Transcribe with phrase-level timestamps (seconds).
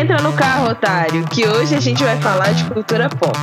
[0.00, 3.36] Entra no carro, otário, que hoje a gente vai falar de cultura pop.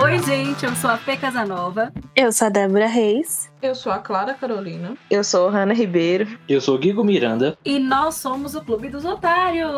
[0.00, 1.92] Oi, gente, eu sou a Fê Casanova.
[2.14, 3.50] Eu sou a Débora Reis.
[3.60, 4.94] Eu sou a Clara Carolina.
[5.10, 6.38] Eu sou Hanna Ribeiro.
[6.48, 7.58] Eu sou o Guigo Miranda.
[7.64, 9.68] E nós somos o Clube dos Otários.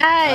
[0.00, 0.34] Aê!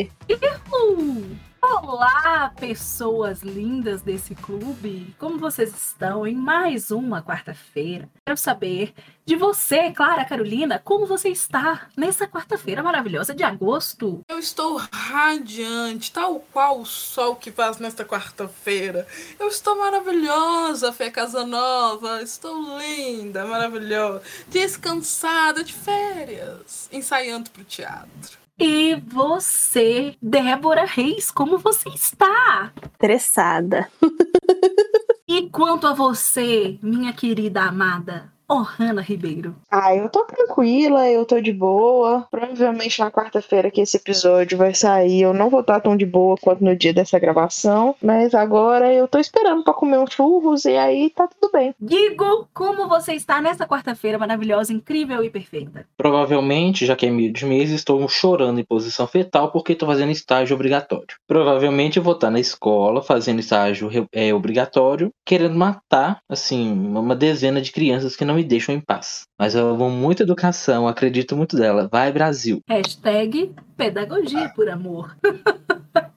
[0.00, 0.08] Aê!
[0.28, 1.24] Uhul!
[1.66, 5.14] Olá, pessoas lindas desse clube!
[5.18, 8.06] Como vocês estão em mais uma quarta-feira?
[8.26, 8.92] Quero saber
[9.24, 14.20] de você, Clara Carolina, como você está nessa quarta-feira maravilhosa de agosto?
[14.28, 19.06] Eu estou radiante, tal qual o sol que faz nesta quarta-feira.
[19.40, 22.20] Eu estou maravilhosa, Fê Casanova.
[22.20, 24.20] Estou linda, maravilhosa.
[24.48, 28.43] Descansada de férias, ensaiando pro teatro.
[28.58, 32.72] E você, Débora Reis, como você está?
[32.92, 33.88] Estressada.
[35.26, 39.54] E quanto a você, minha querida amada, Ohana Ribeiro?
[39.70, 42.26] Ah, eu tô tranquila, eu tô de boa.
[42.30, 46.36] Provavelmente na quarta-feira que esse episódio vai sair, eu não vou estar tão de boa
[46.40, 47.94] quanto no dia dessa gravação.
[48.02, 51.74] Mas agora eu tô esperando pra comer um churros e aí tá tudo bem.
[51.80, 55.86] Digo, como você está nessa quarta-feira maravilhosa, incrível e perfeita?
[55.96, 60.12] Provavelmente, já que é meio de mês, estou chorando em posição fetal porque estou fazendo
[60.12, 61.16] estágio obrigatório.
[61.26, 67.60] Provavelmente eu vou estar na escola fazendo estágio é, obrigatório, querendo matar, assim, uma dezena
[67.60, 69.24] de crianças que não me deixam em paz.
[69.38, 71.88] Mas eu amo muito educação, acredito muito dela.
[71.90, 72.60] Vai, Brasil!
[72.68, 75.16] Hashtag pedagogia por amor.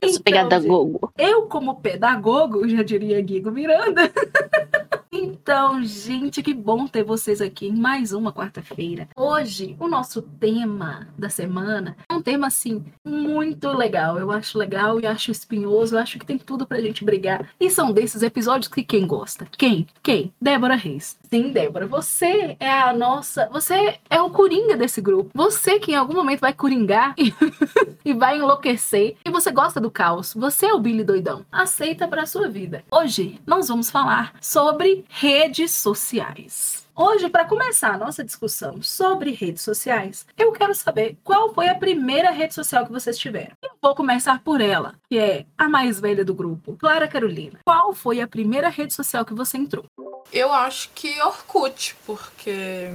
[0.02, 1.12] Eu sou pedagogo.
[1.18, 4.12] Eu, como pedagogo, já diria Guigo Miranda.
[5.48, 9.08] Então, gente, que bom ter vocês aqui em mais uma quarta-feira.
[9.16, 14.20] Hoje, o nosso tema da semana é um tema, assim, muito legal.
[14.20, 17.50] Eu acho legal e acho espinhoso, eu acho que tem tudo pra gente brigar.
[17.58, 19.48] E são desses episódios que quem gosta?
[19.58, 19.88] Quem?
[20.04, 20.34] Quem?
[20.42, 21.17] Débora Reis.
[21.30, 23.48] Sim, Débora, você é a nossa.
[23.52, 25.32] Você é o coringa desse grupo.
[25.34, 27.34] Você que em algum momento vai coringar e,
[28.04, 29.16] e vai enlouquecer.
[29.26, 30.34] E você gosta do caos.
[30.34, 31.45] Você é o Billy doidão.
[31.50, 32.83] Aceita pra sua vida.
[32.92, 35.05] Hoje nós vamos falar sobre
[35.37, 36.83] redes sociais.
[36.95, 41.75] Hoje, para começar a nossa discussão sobre redes sociais, eu quero saber qual foi a
[41.75, 43.52] primeira rede social que vocês tiveram.
[43.61, 47.59] Eu vou começar por ela, que é a mais velha do grupo, Clara Carolina.
[47.64, 49.86] Qual foi a primeira rede social que você entrou?
[50.33, 52.87] Eu acho que Orkut, porque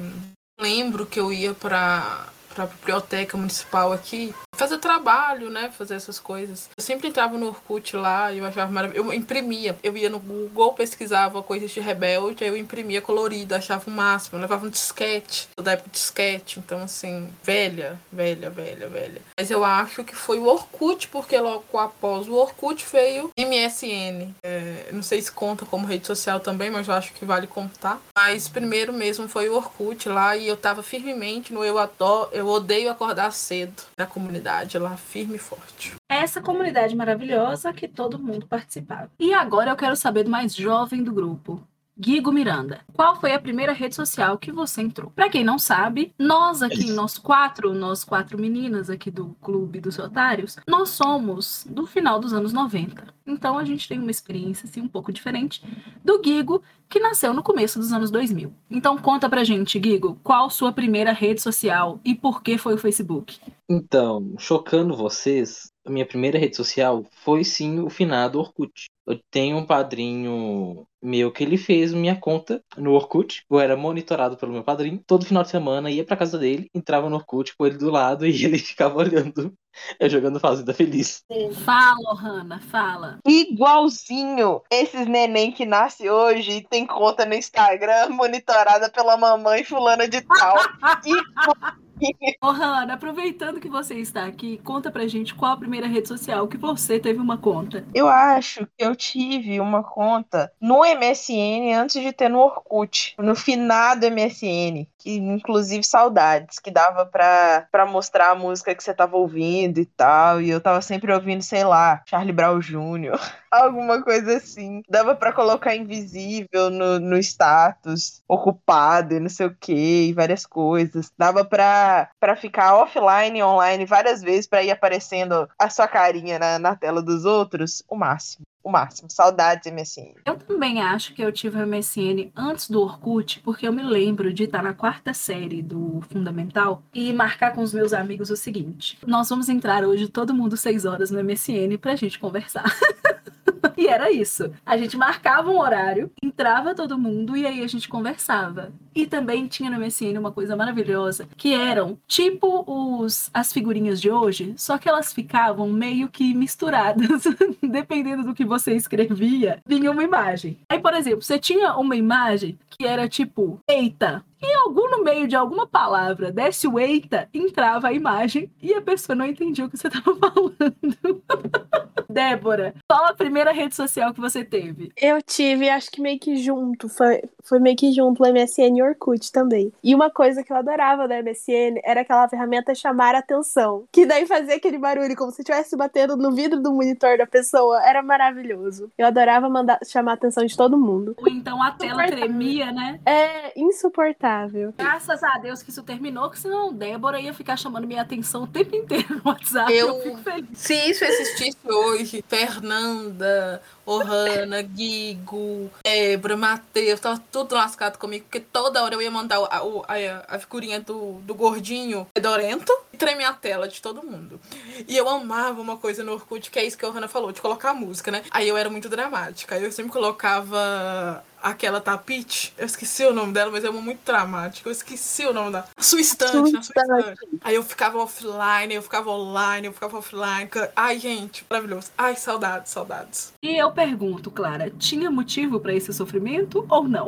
[0.61, 5.71] lembro que eu ia para para a biblioteca municipal aqui fazer trabalho, né?
[5.77, 6.69] Fazer essas coisas.
[6.77, 9.09] Eu sempre entrava no Orkut lá e eu achava maravilhoso.
[9.09, 9.77] Eu imprimia.
[9.83, 14.39] Eu ia no Google, pesquisava coisas de rebelde, aí eu imprimia colorido, achava o máximo.
[14.39, 16.59] Eu levava um disquete, da época disquete.
[16.59, 19.23] Então, assim, velha, velha, velha, velha.
[19.39, 24.35] Mas eu acho que foi o Orkut, porque logo após o Orkut veio MSN.
[24.43, 28.01] É, não sei se conta como rede social também, mas eu acho que vale contar.
[28.15, 32.47] Mas primeiro mesmo foi o Orkut lá e eu tava firmemente no Eu Adoro, Eu
[32.47, 34.42] Odeio Acordar Cedo da comunidade
[34.79, 35.95] lá firme e forte.
[36.09, 39.11] Essa comunidade maravilhosa que todo mundo participava.
[39.19, 41.63] E agora eu quero saber do mais jovem do grupo.
[42.03, 45.13] Guigo Miranda, qual foi a primeira rede social que você entrou?
[45.13, 50.01] Para quem não sabe, nós aqui, nós quatro, nós quatro meninas aqui do Clube dos
[50.01, 53.05] Otários, nós somos do final dos anos 90.
[53.25, 55.65] Então a gente tem uma experiência assim um pouco diferente
[56.05, 58.53] do Guigo, que nasceu no começo dos anos 2000.
[58.69, 62.79] Então conta pra gente, Guigo, qual sua primeira rede social e por que foi o
[62.79, 63.39] Facebook?
[63.71, 68.91] Então, chocando vocês, a minha primeira rede social foi sim o finado Orkut.
[69.07, 73.45] Eu tenho um padrinho meu que ele fez minha conta no Orkut.
[73.51, 75.03] Eu era monitorado pelo meu padrinho.
[75.07, 78.25] Todo final de semana ia pra casa dele, entrava no Orkut com ele do lado
[78.27, 79.53] e ele ficava olhando
[79.99, 81.25] eu jogando Fazenda Feliz.
[81.65, 83.19] Fala, Hanna, fala.
[83.27, 90.07] Igualzinho esses neném que nasce hoje e tem conta no Instagram monitorada pela mamãe fulana
[90.07, 90.57] de tal.
[92.41, 96.49] Ô, Hanna, aproveitando que você está aqui, conta pra gente qual a primeira rede social
[96.49, 97.85] que você teve uma conta.
[97.95, 103.35] Eu acho que eu tive uma conta no MSN antes de ter no Orkut, no
[103.35, 109.17] finado MSN, que inclusive saudades, que dava pra, pra mostrar a música que você tava
[109.17, 113.19] ouvindo e tal, e eu tava sempre ouvindo, sei lá, Charlie Brown Jr.,
[113.53, 114.83] alguma coisa assim.
[114.89, 120.47] Dava pra colocar invisível no, no status, ocupado e não sei o que, e várias
[120.47, 121.13] coisas.
[121.19, 126.59] Dava pra, pra ficar offline online várias vezes pra ir aparecendo a sua carinha na,
[126.59, 129.11] na tela dos outros, o máximo o máximo.
[129.11, 130.15] Saudades MSN.
[130.25, 134.33] Eu também acho que eu tive o MSN antes do Orkut, porque eu me lembro
[134.33, 138.99] de estar na quarta série do Fundamental e marcar com os meus amigos o seguinte:
[139.07, 142.65] nós vamos entrar hoje todo mundo seis horas no MSN pra gente conversar.
[143.77, 144.53] E era isso.
[144.67, 148.73] A gente marcava um horário entrava todo mundo e aí a gente conversava.
[148.95, 154.11] E também tinha no MSN uma coisa maravilhosa, que eram tipo os as figurinhas de
[154.11, 157.25] hoje, só que elas ficavam meio que misturadas,
[157.63, 160.59] dependendo do que você escrevia, vinha uma imagem.
[160.69, 165.29] Aí, por exemplo, você tinha uma imagem que era tipo, eita, e algum no meio
[165.29, 169.71] de alguma palavra desse o eita, entrava a imagem e a pessoa não entendia o
[169.71, 170.57] que você estava falando.
[172.11, 174.93] Débora, qual a primeira rede social que você teve?
[175.01, 176.89] Eu tive, acho que meio que junto.
[176.89, 179.73] Foi, foi meio que junto o MSN e Orkut também.
[179.83, 183.85] E uma coisa que eu adorava da MSN era aquela ferramenta chamar atenção.
[183.91, 187.83] Que daí fazia aquele barulho como se estivesse batendo no vidro do monitor da pessoa.
[187.85, 188.91] Era maravilhoso.
[188.97, 191.17] Eu adorava mandar chamar a atenção de todo mundo.
[191.19, 193.01] Ou então a tela tremia, né?
[193.05, 194.73] É insuportável.
[194.79, 198.47] Graças a Deus que isso terminou, que senão Débora ia ficar chamando minha atenção o
[198.47, 199.73] tempo inteiro no WhatsApp.
[199.73, 200.49] Eu, eu fico feliz.
[200.55, 208.83] Se isso existisse hoje, Fernanda, Ohana, Guigo, Ebra, Matheus, tava tudo lascado comigo, porque toda
[208.83, 213.33] hora eu ia mandar a, a, a figurinha do, do gordinho fedorento e tremer a
[213.33, 214.41] tela de todo mundo.
[214.87, 217.41] E eu amava uma coisa no Orkut, que é isso que a Ohana falou, de
[217.41, 218.23] colocar música, né?
[218.31, 223.51] Aí eu era muito dramática, eu sempre colocava aquela tapete, eu esqueci o nome dela,
[223.51, 224.69] mas é uma muito dramática.
[224.69, 225.69] Eu esqueci o nome dela.
[225.77, 227.21] A sua estante, na sua estante.
[227.43, 230.49] Aí eu ficava offline, eu ficava online, eu ficava offline.
[230.77, 231.91] Ai, gente, maravilhoso.
[231.99, 233.33] Ai, saudades, saudades.
[233.43, 237.07] E eu pergunto, Clara, tinha motivo para esse sofrimento ou não?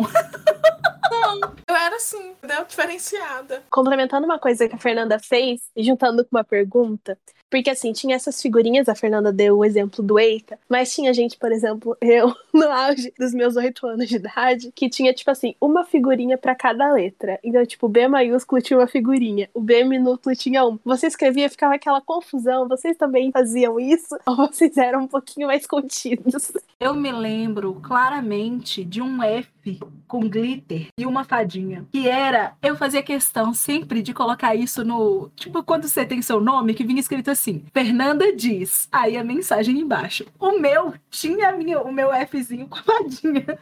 [1.11, 1.55] Não,
[1.85, 2.65] era assim, entendeu?
[2.65, 3.63] Diferenciada.
[3.71, 7.19] Complementando uma coisa que a Fernanda fez, e juntando com uma pergunta,
[7.55, 11.39] porque assim, tinha essas figurinhas, a Fernanda deu o exemplo do Eita, mas tinha gente,
[11.39, 15.55] por exemplo, eu, no auge dos meus oito anos de idade, que tinha, tipo assim,
[15.61, 17.39] uma figurinha para cada letra.
[17.45, 20.79] Então, tipo, o B maiúsculo tinha uma figurinha, o B minúsculo tinha um.
[20.85, 22.67] Você escrevia, ficava aquela confusão.
[22.67, 24.19] Vocês também faziam isso?
[24.27, 26.53] Ou vocês eram um pouquinho mais contidos?
[26.81, 31.74] Eu me lembro claramente de um F com glitter e uma fadinha.
[31.93, 35.31] Que era, eu fazia questão sempre de colocar isso no.
[35.37, 38.89] Tipo, quando você tem seu nome, que vinha escrito assim: Fernanda diz.
[38.91, 40.27] Aí a mensagem embaixo.
[40.39, 43.05] O meu tinha minha, o meu Fzinho com a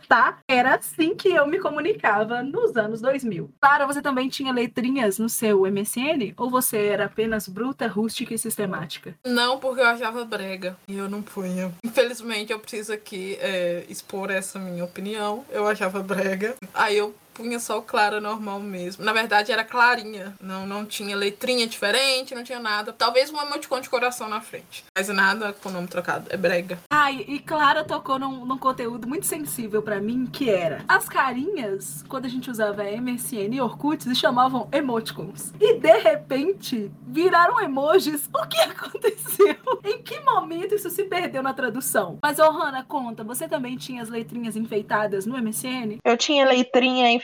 [0.08, 0.38] tá?
[0.48, 3.50] Era assim que eu me comunicava nos anos 2000.
[3.60, 6.34] Clara, você também tinha letrinhas no seu MSN?
[6.36, 9.14] Ou você era apenas bruta, rústica e sistemática?
[9.24, 10.76] Não, porque eu achava brega.
[10.88, 11.72] E eu não punha.
[11.84, 15.44] Infelizmente, eu preciso aqui é, expor essa minha opinião.
[15.50, 16.54] Eu achava brega.
[16.74, 19.04] Aí eu punha só o Clara normal mesmo.
[19.04, 20.34] Na verdade, era clarinha.
[20.40, 22.92] Não, não tinha letrinha diferente, não tinha nada.
[22.92, 24.84] Talvez um emoticon de coração na frente.
[24.96, 26.26] Mas nada com o nome trocado.
[26.30, 26.78] É brega.
[26.90, 32.04] Ai, e Clara tocou num, num conteúdo muito sensível para mim, que era as carinhas,
[32.08, 35.52] quando a gente usava MSN e Orkut, se chamavam emoticons.
[35.60, 38.28] E de repente, viraram emojis.
[38.34, 39.56] O que aconteceu?
[39.84, 42.18] em que momento isso se perdeu na tradução?
[42.22, 45.98] Mas, ô, Hanna, conta, você também tinha as letrinhas enfeitadas no MSN?
[46.04, 47.21] Eu tinha letrinha enfeitada,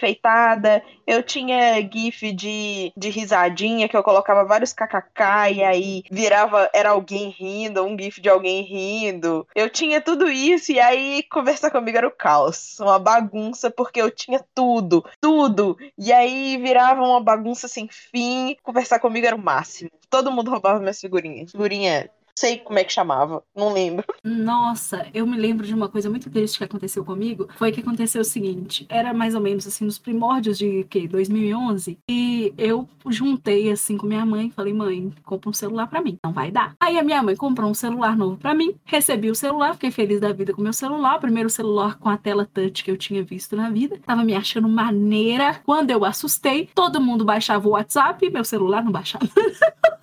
[1.06, 6.90] eu tinha gif de, de risadinha, que eu colocava vários kkk e aí virava, era
[6.90, 9.46] alguém rindo, um gif de alguém rindo.
[9.54, 14.10] Eu tinha tudo isso e aí conversar comigo era o caos, uma bagunça, porque eu
[14.10, 15.76] tinha tudo, tudo.
[15.96, 19.90] E aí virava uma bagunça sem fim, conversar comigo era o máximo.
[20.10, 21.50] Todo mundo roubava minhas figurinhas.
[21.50, 24.04] Figurinha sei como é que chamava, não lembro.
[24.22, 27.48] Nossa, eu me lembro de uma coisa muito triste que aconteceu comigo.
[27.56, 31.98] Foi que aconteceu o seguinte: era mais ou menos assim, nos primórdios de que, 2011,
[32.08, 36.16] e eu juntei assim com minha mãe, falei, mãe, compra um celular para mim.
[36.24, 36.74] Não vai dar.
[36.80, 40.20] Aí a minha mãe comprou um celular novo para mim, recebi o celular, fiquei feliz
[40.20, 43.22] da vida com o meu celular, primeiro celular com a tela touch que eu tinha
[43.22, 43.98] visto na vida.
[44.06, 45.60] Tava me achando maneira.
[45.64, 49.26] Quando eu assustei, todo mundo baixava o WhatsApp, meu celular não baixava.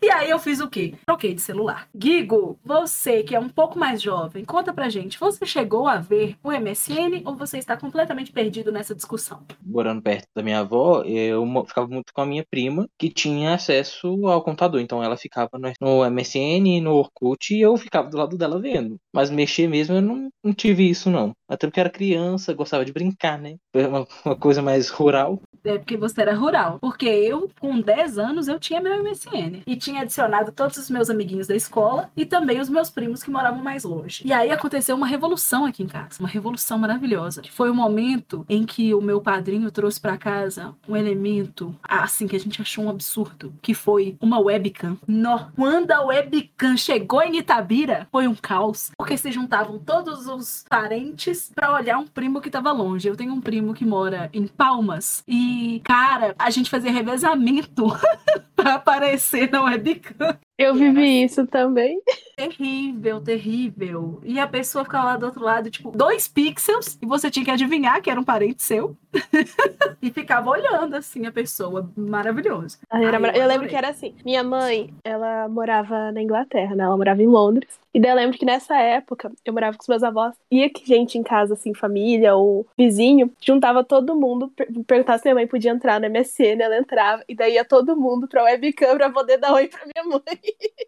[0.00, 0.94] E aí eu fiz o quê?
[1.04, 1.88] Troquei de celular.
[1.94, 6.36] Gigo, você que é um pouco mais jovem, conta pra gente, você chegou a ver
[6.42, 9.42] o MSN ou você está completamente perdido nessa discussão?
[9.60, 14.26] Morando perto da minha avó, eu ficava muito com a minha prima, que tinha acesso
[14.26, 14.80] ao computador.
[14.80, 15.50] Então ela ficava
[15.80, 18.96] no MSN, no Orkut, e eu ficava do lado dela vendo.
[19.18, 21.32] Mas mexer mesmo eu não, não tive isso, não.
[21.48, 23.56] Até porque era criança, gostava de brincar, né?
[23.72, 25.42] Foi uma, uma coisa mais rural.
[25.64, 26.78] É porque você era rural.
[26.80, 29.62] Porque eu, com 10 anos, eu tinha meu MSN.
[29.66, 33.30] E tinha adicionado todos os meus amiguinhos da escola e também os meus primos que
[33.30, 34.22] moravam mais longe.
[34.24, 36.20] E aí aconteceu uma revolução aqui em casa.
[36.20, 37.42] Uma revolução maravilhosa.
[37.42, 42.28] Que foi o momento em que o meu padrinho trouxe para casa um elemento, assim,
[42.28, 43.52] que a gente achou um absurdo.
[43.60, 44.96] Que foi uma webcam.
[45.08, 45.50] No.
[45.56, 48.90] Quando a webcam chegou em Itabira, foi um caos.
[49.16, 53.08] Se juntavam todos os parentes para olhar um primo que tava longe.
[53.08, 55.22] Eu tenho um primo que mora em Palmas.
[55.26, 57.86] E cara, a gente fazia revezamento
[58.54, 60.36] pra aparecer na webcam.
[60.58, 62.00] Eu vivi isso também.
[62.38, 64.20] Terrível, terrível.
[64.22, 67.50] E a pessoa ficava lá do outro lado, tipo, dois pixels, e você tinha que
[67.50, 68.96] adivinhar que era um parente seu.
[70.00, 71.90] e ficava olhando, assim, a pessoa.
[71.96, 72.78] Maravilhoso.
[72.88, 74.14] Ai, eu eu lembro que era assim.
[74.24, 76.84] Minha mãe, ela morava na Inglaterra, né?
[76.84, 77.80] Ela morava em Londres.
[77.92, 80.36] E daí eu lembro que nessa época eu morava com os meus avós.
[80.52, 85.24] Ia que gente em casa, assim, família ou vizinho, juntava todo mundo, per perguntava se
[85.24, 87.24] minha mãe podia entrar no MSN, ela entrava.
[87.28, 90.38] E daí ia todo mundo pra webcam pra poder dar oi pra minha mãe.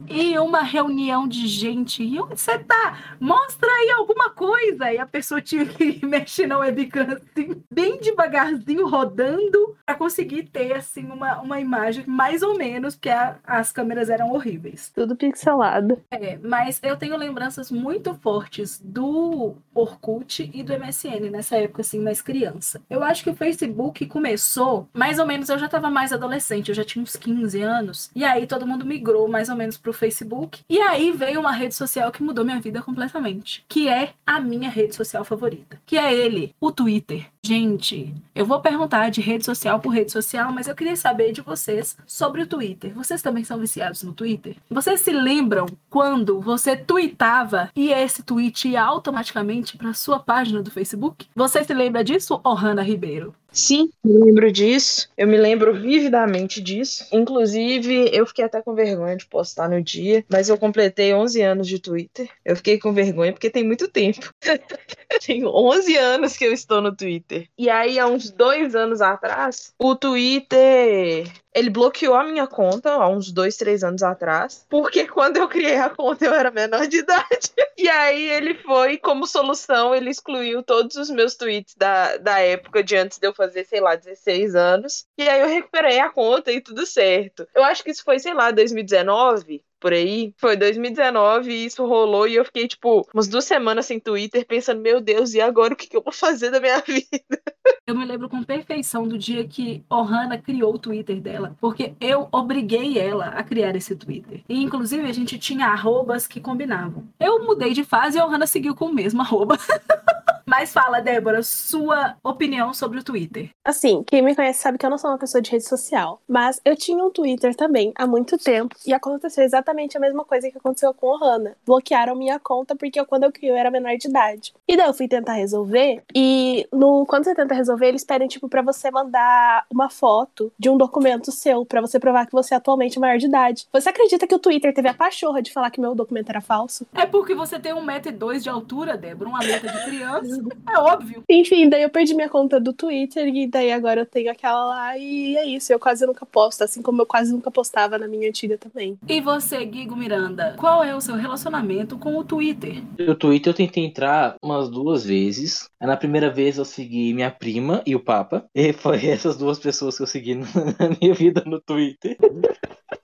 [0.09, 2.03] E uma reunião de gente.
[2.03, 3.17] E onde você tá?
[3.21, 4.93] Mostra aí alguma coisa.
[4.93, 10.73] E a pessoa tinha que mexer na webcam assim, bem devagarzinho, rodando, pra conseguir ter
[10.75, 14.91] assim uma, uma imagem mais ou menos, porque a- as câmeras eram horríveis.
[14.95, 16.01] Tudo pixelado.
[16.11, 22.01] É, mas eu tenho lembranças muito fortes do Orkut e do MSN nessa época, assim,
[22.01, 22.81] mais criança.
[22.89, 26.75] Eu acho que o Facebook começou, mais ou menos, eu já tava mais adolescente, eu
[26.75, 30.63] já tinha uns 15 anos, e aí todo mundo migrou mais ou menos pro Facebook,
[30.69, 34.71] e aí veio uma rede social que mudou minha vida completamente, que é a minha
[34.71, 37.27] rede social favorita, que é ele, o Twitter.
[37.43, 41.41] Gente, eu vou perguntar de rede social por rede social, mas eu queria saber de
[41.41, 42.93] vocês sobre o Twitter.
[42.95, 44.57] Vocês também são viciados no Twitter?
[44.71, 50.71] Vocês se lembram quando você tweetava e esse tweet ia automaticamente para sua página do
[50.71, 51.29] Facebook?
[51.35, 53.35] Você se lembra disso, Ohana Ribeiro?
[53.53, 55.09] Sim, me lembro disso.
[55.17, 57.07] Eu me lembro vividamente disso.
[57.13, 61.67] Inclusive, eu fiquei até com vergonha de postar no dia, mas eu completei 11 anos
[61.67, 62.29] de Twitter.
[62.45, 64.33] Eu fiquei com vergonha porque tem muito tempo.
[65.27, 67.49] tem 11 anos que eu estou no Twitter.
[67.59, 73.09] E aí, há uns dois anos atrás, o Twitter ele bloqueou a minha conta há
[73.09, 76.99] uns dois, três anos atrás, porque quando eu criei a conta eu era menor de
[77.01, 77.53] idade.
[77.77, 82.83] E aí ele foi, como solução, ele excluiu todos os meus tweets da, da época
[82.83, 85.07] de antes de eu fazer, sei lá, 16 anos.
[85.17, 87.47] E aí eu recuperei a conta e tudo certo.
[87.55, 90.33] Eu acho que isso foi, sei lá, 2019 por aí.
[90.37, 94.81] Foi 2019 e isso rolou e eu fiquei, tipo, umas duas semanas sem Twitter pensando,
[94.81, 97.41] meu Deus, e agora o que, que eu vou fazer da minha vida?
[97.87, 102.29] Eu me lembro com perfeição do dia que Ohana criou o Twitter dela, porque eu
[102.31, 104.43] obriguei ela a criar esse Twitter.
[104.49, 107.09] E inclusive a gente tinha arrobas que combinavam.
[107.19, 109.57] Eu mudei de fase e a Ohana seguiu com o mesmo arroba.
[110.51, 113.51] Mas fala, Débora, sua opinião sobre o Twitter.
[113.65, 116.21] Assim, quem me conhece sabe que eu não sou uma pessoa de rede social.
[116.27, 118.75] Mas eu tinha um Twitter também há muito tempo.
[118.85, 121.55] E aconteceu exatamente a mesma coisa que aconteceu com o Hannah.
[121.65, 124.53] Bloquearam minha conta porque eu, quando eu criei eu era menor de idade.
[124.67, 126.03] E daí eu fui tentar resolver.
[126.13, 130.69] E no, quando você tenta resolver, eles pedem, tipo, pra você mandar uma foto de
[130.69, 133.69] um documento seu, pra você provar que você é atualmente maior de idade.
[133.73, 136.85] Você acredita que o Twitter teve a pachorra de falar que meu documento era falso?
[136.93, 140.40] É porque você tem 1,2m de altura, Débora, uma letra de criança.
[140.69, 141.23] É óbvio.
[141.29, 144.99] Enfim, daí eu perdi minha conta do Twitter e daí agora eu tenho aquela lá
[144.99, 145.73] e é isso.
[145.73, 148.99] Eu quase nunca posto, assim como eu quase nunca postava na minha antiga também.
[149.09, 152.83] E você, Guigo Miranda, qual é o seu relacionamento com o Twitter?
[152.99, 155.69] No Twitter eu tentei entrar umas duas vezes.
[155.81, 158.47] Na primeira vez eu segui minha prima e o Papa.
[158.55, 160.47] E foi essas duas pessoas que eu segui na
[161.01, 162.17] minha vida no Twitter.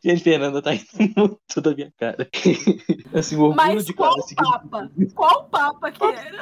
[0.05, 0.85] Gente, Fernanda tá indo
[1.17, 2.29] muito da minha cara.
[3.15, 4.19] Assim, o orgulho Mas de qual.
[4.19, 4.91] Assim, papa?
[5.15, 6.41] Qual papa que era?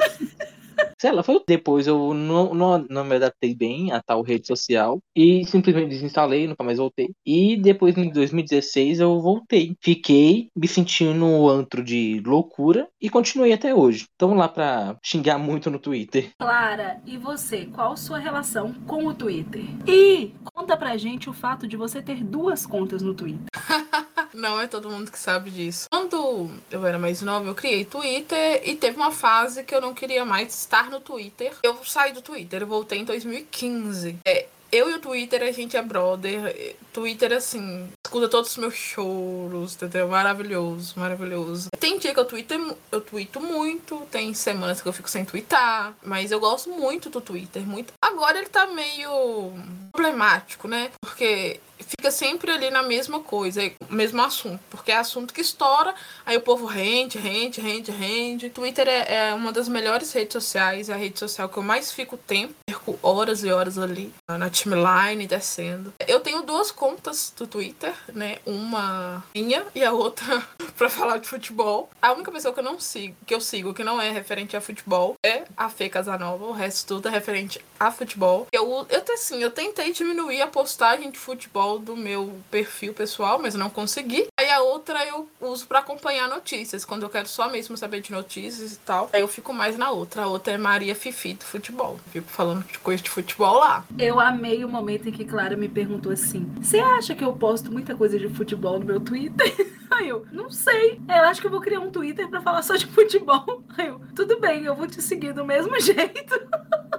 [0.98, 4.98] Sei lá, foi depois eu não, não, não me adaptei bem a tal rede social
[5.14, 7.10] e simplesmente desinstalei, nunca mais voltei.
[7.26, 9.76] E depois em 2016 eu voltei.
[9.80, 14.06] Fiquei me sentindo um antro de loucura e continuei até hoje.
[14.14, 16.30] Então lá pra xingar muito no Twitter.
[16.38, 19.62] Clara, e você, qual sua relação com o Twitter?
[19.86, 23.46] E conta pra gente o fato de você ter duas contas no Twitter.
[24.34, 25.86] Não é todo mundo que sabe disso.
[25.90, 29.94] Quando eu era mais nova, eu criei Twitter e teve uma fase que eu não
[29.94, 31.52] queria mais estar no Twitter.
[31.62, 34.18] Eu saí do Twitter, eu voltei em 2015.
[34.24, 36.74] É, eu e o Twitter, a gente é brother.
[36.92, 40.08] Twitter, assim, escuta todos os meus choros, entendeu?
[40.08, 41.68] Maravilhoso, maravilhoso.
[41.78, 45.94] Tem dia que eu tweeto, eu tweeto muito, tem semanas que eu fico sem twittar,
[46.02, 47.92] mas eu gosto muito do Twitter, muito.
[48.02, 49.52] Agora ele tá meio
[49.92, 50.90] problemático, né?
[51.00, 56.36] Porque fica sempre ali na mesma coisa, mesmo assunto, porque é assunto que estoura, aí
[56.36, 58.50] o povo rende, rende, rende, rende.
[58.50, 61.92] Twitter é, é uma das melhores redes sociais, é a rede social que eu mais
[61.92, 65.92] fico tempo, perco horas e horas ali na timeline descendo.
[66.06, 68.38] Eu tenho duas contas do Twitter, né?
[68.44, 71.88] Uma minha e a outra pra falar de futebol.
[72.00, 74.60] A única pessoa que eu não sigo, que eu sigo, que não é referente a
[74.60, 76.44] futebol, é a Fê Casanova.
[76.44, 78.46] O resto tudo é referente a futebol.
[78.52, 83.54] Eu, eu assim, eu tentei diminuir a postagem de futebol do meu perfil pessoal, mas
[83.54, 84.26] não consegui.
[84.38, 88.12] Aí a outra eu uso pra acompanhar notícias, quando eu quero só mesmo saber de
[88.12, 89.10] notícias e tal.
[89.12, 90.22] Aí eu fico mais na outra.
[90.22, 91.98] A outra é Maria Fifi do futebol.
[92.10, 93.84] Fico falando de coisa de futebol lá.
[93.98, 97.72] Eu amei o momento em que Clara me perguntou assim: Você acha que eu posto
[97.72, 99.74] muita coisa de futebol no meu Twitter?
[99.90, 101.00] Aí eu, não sei.
[101.08, 103.62] Eu acho que eu vou criar um Twitter pra falar só de futebol.
[103.76, 106.34] Aí eu, tudo bem, eu vou te seguir do mesmo jeito.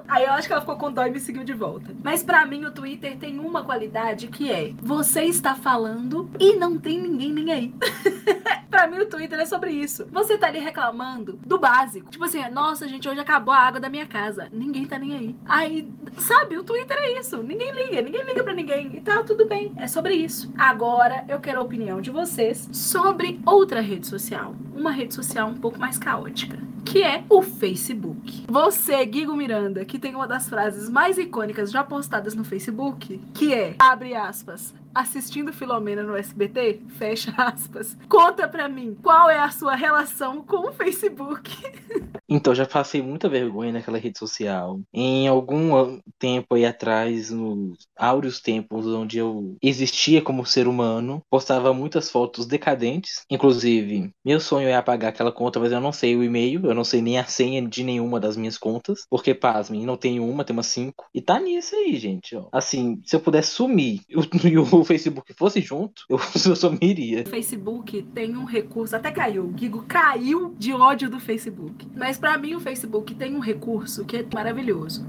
[0.08, 1.96] Aí eu acho que ela ficou com dó e me seguiu de volta.
[2.04, 6.78] Mas para mim o Twitter tem uma qualidade que é: você está falando e não
[6.78, 7.74] tem ninguém nem aí.
[8.70, 10.06] pra mim o Twitter é sobre isso.
[10.12, 12.10] Você tá ali reclamando do básico.
[12.10, 14.48] Tipo assim, nossa, gente, hoje acabou a água da minha casa.
[14.52, 15.36] Ninguém tá nem aí.
[15.46, 17.42] Aí, sabe, o Twitter é isso.
[17.42, 18.98] Ninguém liga, ninguém liga pra ninguém.
[18.98, 19.74] E tá tudo bem.
[19.78, 20.52] É sobre isso.
[20.58, 24.56] Agora eu quero a opinião de vocês sobre outra rede social.
[24.76, 28.46] Uma rede social um pouco mais caótica que é o Facebook.
[28.48, 33.54] Você, Guigo Miranda, que tem uma das frases mais icônicas já postadas no Facebook, que
[33.54, 37.98] é, abre aspas, assistindo Filomena no SBT, fecha aspas.
[38.08, 41.52] Conta pra mim, qual é a sua relação com o Facebook?
[42.28, 44.80] Então, já passei muita vergonha naquela rede social.
[44.92, 51.72] Em algum tempo aí atrás, nos áureos tempos onde eu existia como ser humano, postava
[51.72, 53.24] muitas fotos decadentes.
[53.30, 56.84] Inclusive, meu sonho é apagar aquela conta, mas eu não sei o e-mail, eu não
[56.84, 59.06] sei nem a senha de nenhuma das minhas contas.
[59.08, 61.06] Porque, pasmem, não tenho uma, tem umas cinco.
[61.14, 62.48] E tá nisso aí, gente, ó.
[62.52, 67.24] Assim, se eu pudesse sumir e o, o Facebook fosse junto, eu, eu sumiria.
[67.26, 69.46] O Facebook tem um recurso, até caiu.
[69.46, 71.88] O Gigo caiu de ódio do Facebook.
[71.96, 75.06] Mas para mim o Facebook tem um recurso que é maravilhoso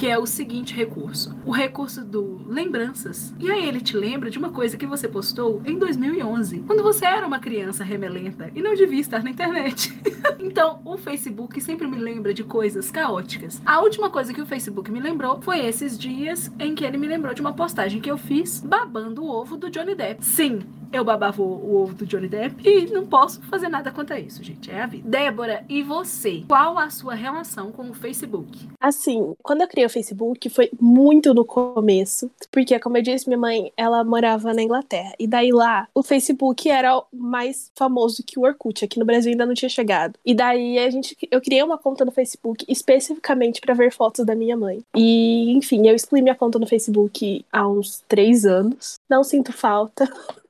[0.00, 3.34] que é o seguinte recurso: o recurso do lembranças.
[3.38, 7.04] E aí ele te lembra de uma coisa que você postou em 2011, quando você
[7.04, 9.92] era uma criança remelenta e não devia estar na internet.
[10.40, 13.60] então, o Facebook sempre me lembra de coisas caóticas.
[13.66, 17.06] A última coisa que o Facebook me lembrou foi esses dias em que ele me
[17.06, 20.24] lembrou de uma postagem que eu fiz babando o ovo do Johnny Depp.
[20.24, 20.60] Sim,
[20.92, 24.42] eu babava o ovo do Johnny Depp e não posso fazer nada quanto a isso,
[24.42, 24.70] gente.
[24.70, 25.08] É a vida.
[25.08, 26.42] Débora, e você?
[26.48, 28.68] Qual a sua relação com o Facebook?
[28.80, 33.38] Assim, quando eu criei o Facebook foi muito no começo, porque, como eu disse, minha
[33.38, 35.12] mãe, ela morava na Inglaterra.
[35.18, 38.84] E daí lá, o Facebook era mais famoso que o Orkut.
[38.84, 40.18] Aqui no Brasil ainda não tinha chegado.
[40.24, 44.34] E daí a gente, eu criei uma conta no Facebook especificamente para ver fotos da
[44.34, 44.82] minha mãe.
[44.96, 48.98] E, enfim, eu excluí minha conta no Facebook há uns três anos.
[49.08, 50.08] Não sinto falta.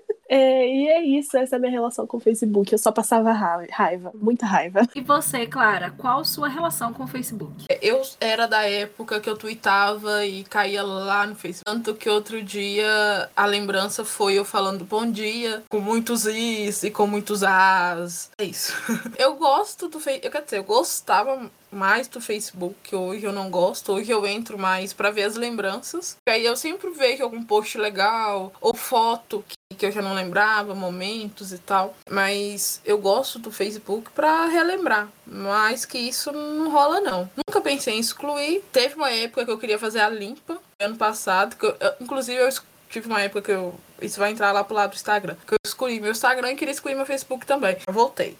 [0.31, 2.71] É, e é isso, essa é a minha relação com o Facebook.
[2.71, 4.87] Eu só passava raiva, muita raiva.
[4.95, 7.65] E você, Clara, qual sua relação com o Facebook?
[7.81, 11.65] Eu era da época que eu tweetava e caía lá no Facebook.
[11.65, 16.91] Tanto que outro dia a lembrança foi eu falando bom dia, com muitos is e
[16.91, 18.31] com muitos as.
[18.37, 18.73] É isso.
[19.17, 20.31] Eu gosto do Facebook.
[20.31, 22.95] Quer dizer, eu gostava mais do Facebook.
[22.95, 23.93] Hoje eu não gosto.
[23.93, 26.17] Hoje eu entro mais para ver as lembranças.
[26.27, 29.43] E aí eu sempre vejo algum post legal ou foto
[29.81, 31.95] que, eu já não lembrava, momentos e tal.
[32.07, 35.07] Mas eu gosto do Facebook para relembrar.
[35.25, 37.29] Mas que isso não rola não.
[37.35, 38.63] Nunca pensei em excluir.
[38.71, 42.39] Teve uma época que eu queria fazer a limpa ano passado, que eu, eu, inclusive
[42.39, 42.49] eu
[42.89, 45.35] tive uma época que eu isso vai entrar lá pro lado do Instagram.
[45.45, 47.77] Que eu excluí meu Instagram e queria excluir meu Facebook também.
[47.85, 48.35] Eu voltei.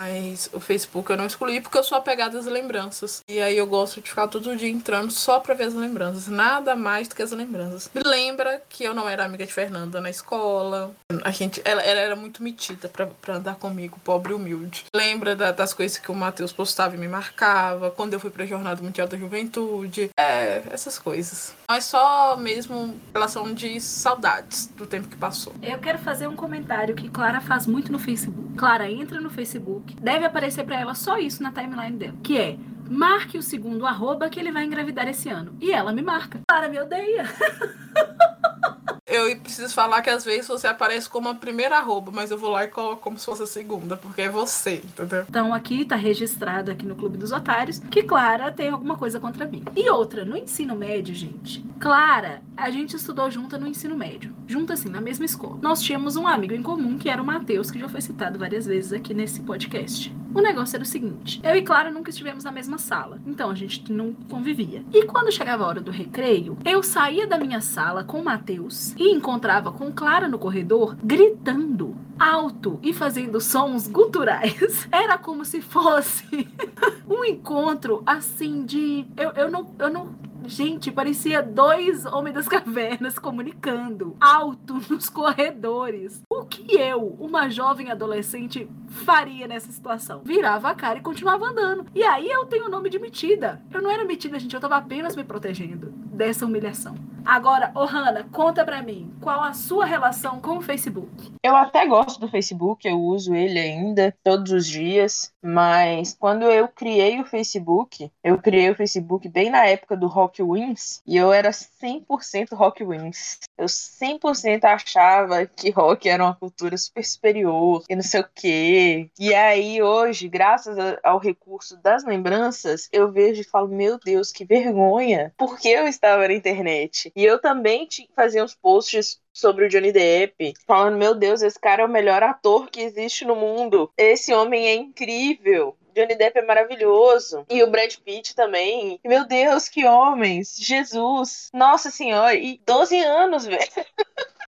[0.00, 3.22] Mas o Facebook eu não excluí porque eu sou apegada às lembranças.
[3.28, 6.28] E aí eu gosto de ficar todo dia entrando só pra ver as lembranças.
[6.28, 7.90] Nada mais do que as lembranças.
[7.94, 10.94] Me lembra que eu não era amiga de Fernanda na escola.
[11.22, 14.84] A gente, ela, ela era muito metida pra, pra andar comigo, pobre e humilde.
[14.94, 17.90] Lembra da, das coisas que o Matheus postava e me marcava.
[17.90, 20.10] Quando eu fui pra Jornada Mundial da Juventude.
[20.18, 21.54] É, essas coisas.
[21.68, 25.54] Mas só mesmo relação de saudades do tempo que passou.
[25.62, 28.54] Eu quero fazer um comentário que Clara faz muito no Facebook.
[28.56, 32.38] Clara entra no Facebook Facebook, deve aparecer para ela só isso na timeline dela, que
[32.38, 32.56] é
[32.88, 35.56] marque o segundo arroba que ele vai engravidar esse ano.
[35.60, 36.40] E ela me marca.
[36.46, 37.24] Para, me odeia.
[39.14, 42.50] Eu preciso falar que às vezes você aparece como a primeira arroba, mas eu vou
[42.50, 45.24] lá e coloco como se fosse a segunda, porque é você, entendeu?
[45.28, 49.46] Então aqui tá registrado aqui no Clube dos Otários que Clara tem alguma coisa contra
[49.46, 49.62] mim.
[49.76, 54.34] E outra, no ensino médio, gente, Clara, a gente estudou junta no ensino médio.
[54.46, 55.58] Junto assim, na mesma escola.
[55.62, 58.66] Nós tínhamos um amigo em comum que era o Matheus, que já foi citado várias
[58.66, 60.14] vezes aqui nesse podcast.
[60.34, 63.54] O negócio era o seguinte: eu e Clara nunca estivemos na mesma sala, então a
[63.54, 64.84] gente não convivia.
[64.92, 68.94] E quando chegava a hora do recreio, eu saía da minha sala com o Matheus
[68.98, 74.88] e encontrava com Clara no corredor gritando alto e fazendo sons guturais.
[74.90, 76.48] Era como se fosse
[77.08, 80.14] um encontro assim de eu, eu não eu não
[80.46, 86.22] Gente, parecia dois homens das cavernas comunicando alto nos corredores.
[86.28, 90.22] O que eu, uma jovem adolescente, faria nessa situação?
[90.24, 91.86] Virava a cara e continuava andando.
[91.94, 93.62] E aí eu tenho o nome de metida.
[93.72, 96.94] Eu não era metida, gente, eu tava apenas me protegendo dessa humilhação.
[97.24, 101.32] Agora, Ohana, conta pra mim, qual a sua relação com o Facebook?
[101.42, 106.68] Eu até gosto do Facebook, eu uso ele ainda todos os dias, mas quando eu
[106.68, 111.32] criei o Facebook, eu criei o Facebook bem na época do Rock Wins e eu
[111.32, 113.38] era 100% Rock Wins.
[113.56, 119.10] Eu 100% achava que rock era uma cultura super superior e não sei o quê.
[119.18, 124.44] E aí hoje, graças ao recurso das lembranças, eu vejo e falo, meu Deus, que
[124.44, 127.12] vergonha, porque eu estava na internet.
[127.16, 131.82] E eu também fazer uns posts sobre o Johnny Depp, falando: Meu Deus, esse cara
[131.82, 133.90] é o melhor ator que existe no mundo.
[133.96, 135.76] Esse homem é incrível.
[135.94, 137.46] Johnny Depp é maravilhoso.
[137.48, 138.98] E o Brad Pitt também.
[139.04, 140.56] Meu Deus, que homens!
[140.58, 141.50] Jesus!
[141.54, 142.34] Nossa Senhora!
[142.34, 143.86] E 12 anos, velho.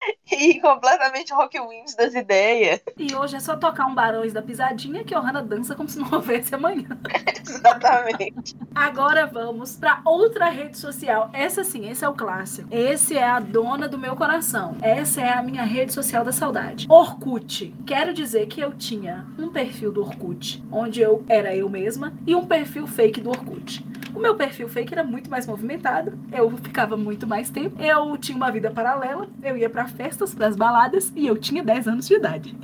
[0.32, 2.82] e completamente Rock Wins das ideias.
[2.98, 6.00] E hoje é só tocar um Barões da Pisadinha que a Ohana dança como se
[6.00, 6.88] não houvesse amanhã.
[7.42, 8.56] Exatamente.
[8.74, 11.30] Agora vamos para outra rede social.
[11.34, 12.68] Essa sim, esse é o clássico.
[12.72, 14.78] Esse é a dona do meu coração.
[14.82, 16.86] Essa é a minha rede social da saudade.
[16.90, 17.74] Orkut.
[17.86, 22.36] Quero dizer que eu tinha um perfil do Orkut, onde eu era eu mesma, e
[22.36, 23.84] um perfil fake do Orkut.
[24.14, 28.36] O meu perfil fake era muito mais movimentado, eu ficava muito mais tempo, eu tinha
[28.36, 32.08] uma vida paralela, eu ia para festas, para as baladas e eu tinha 10 anos
[32.08, 32.56] de idade.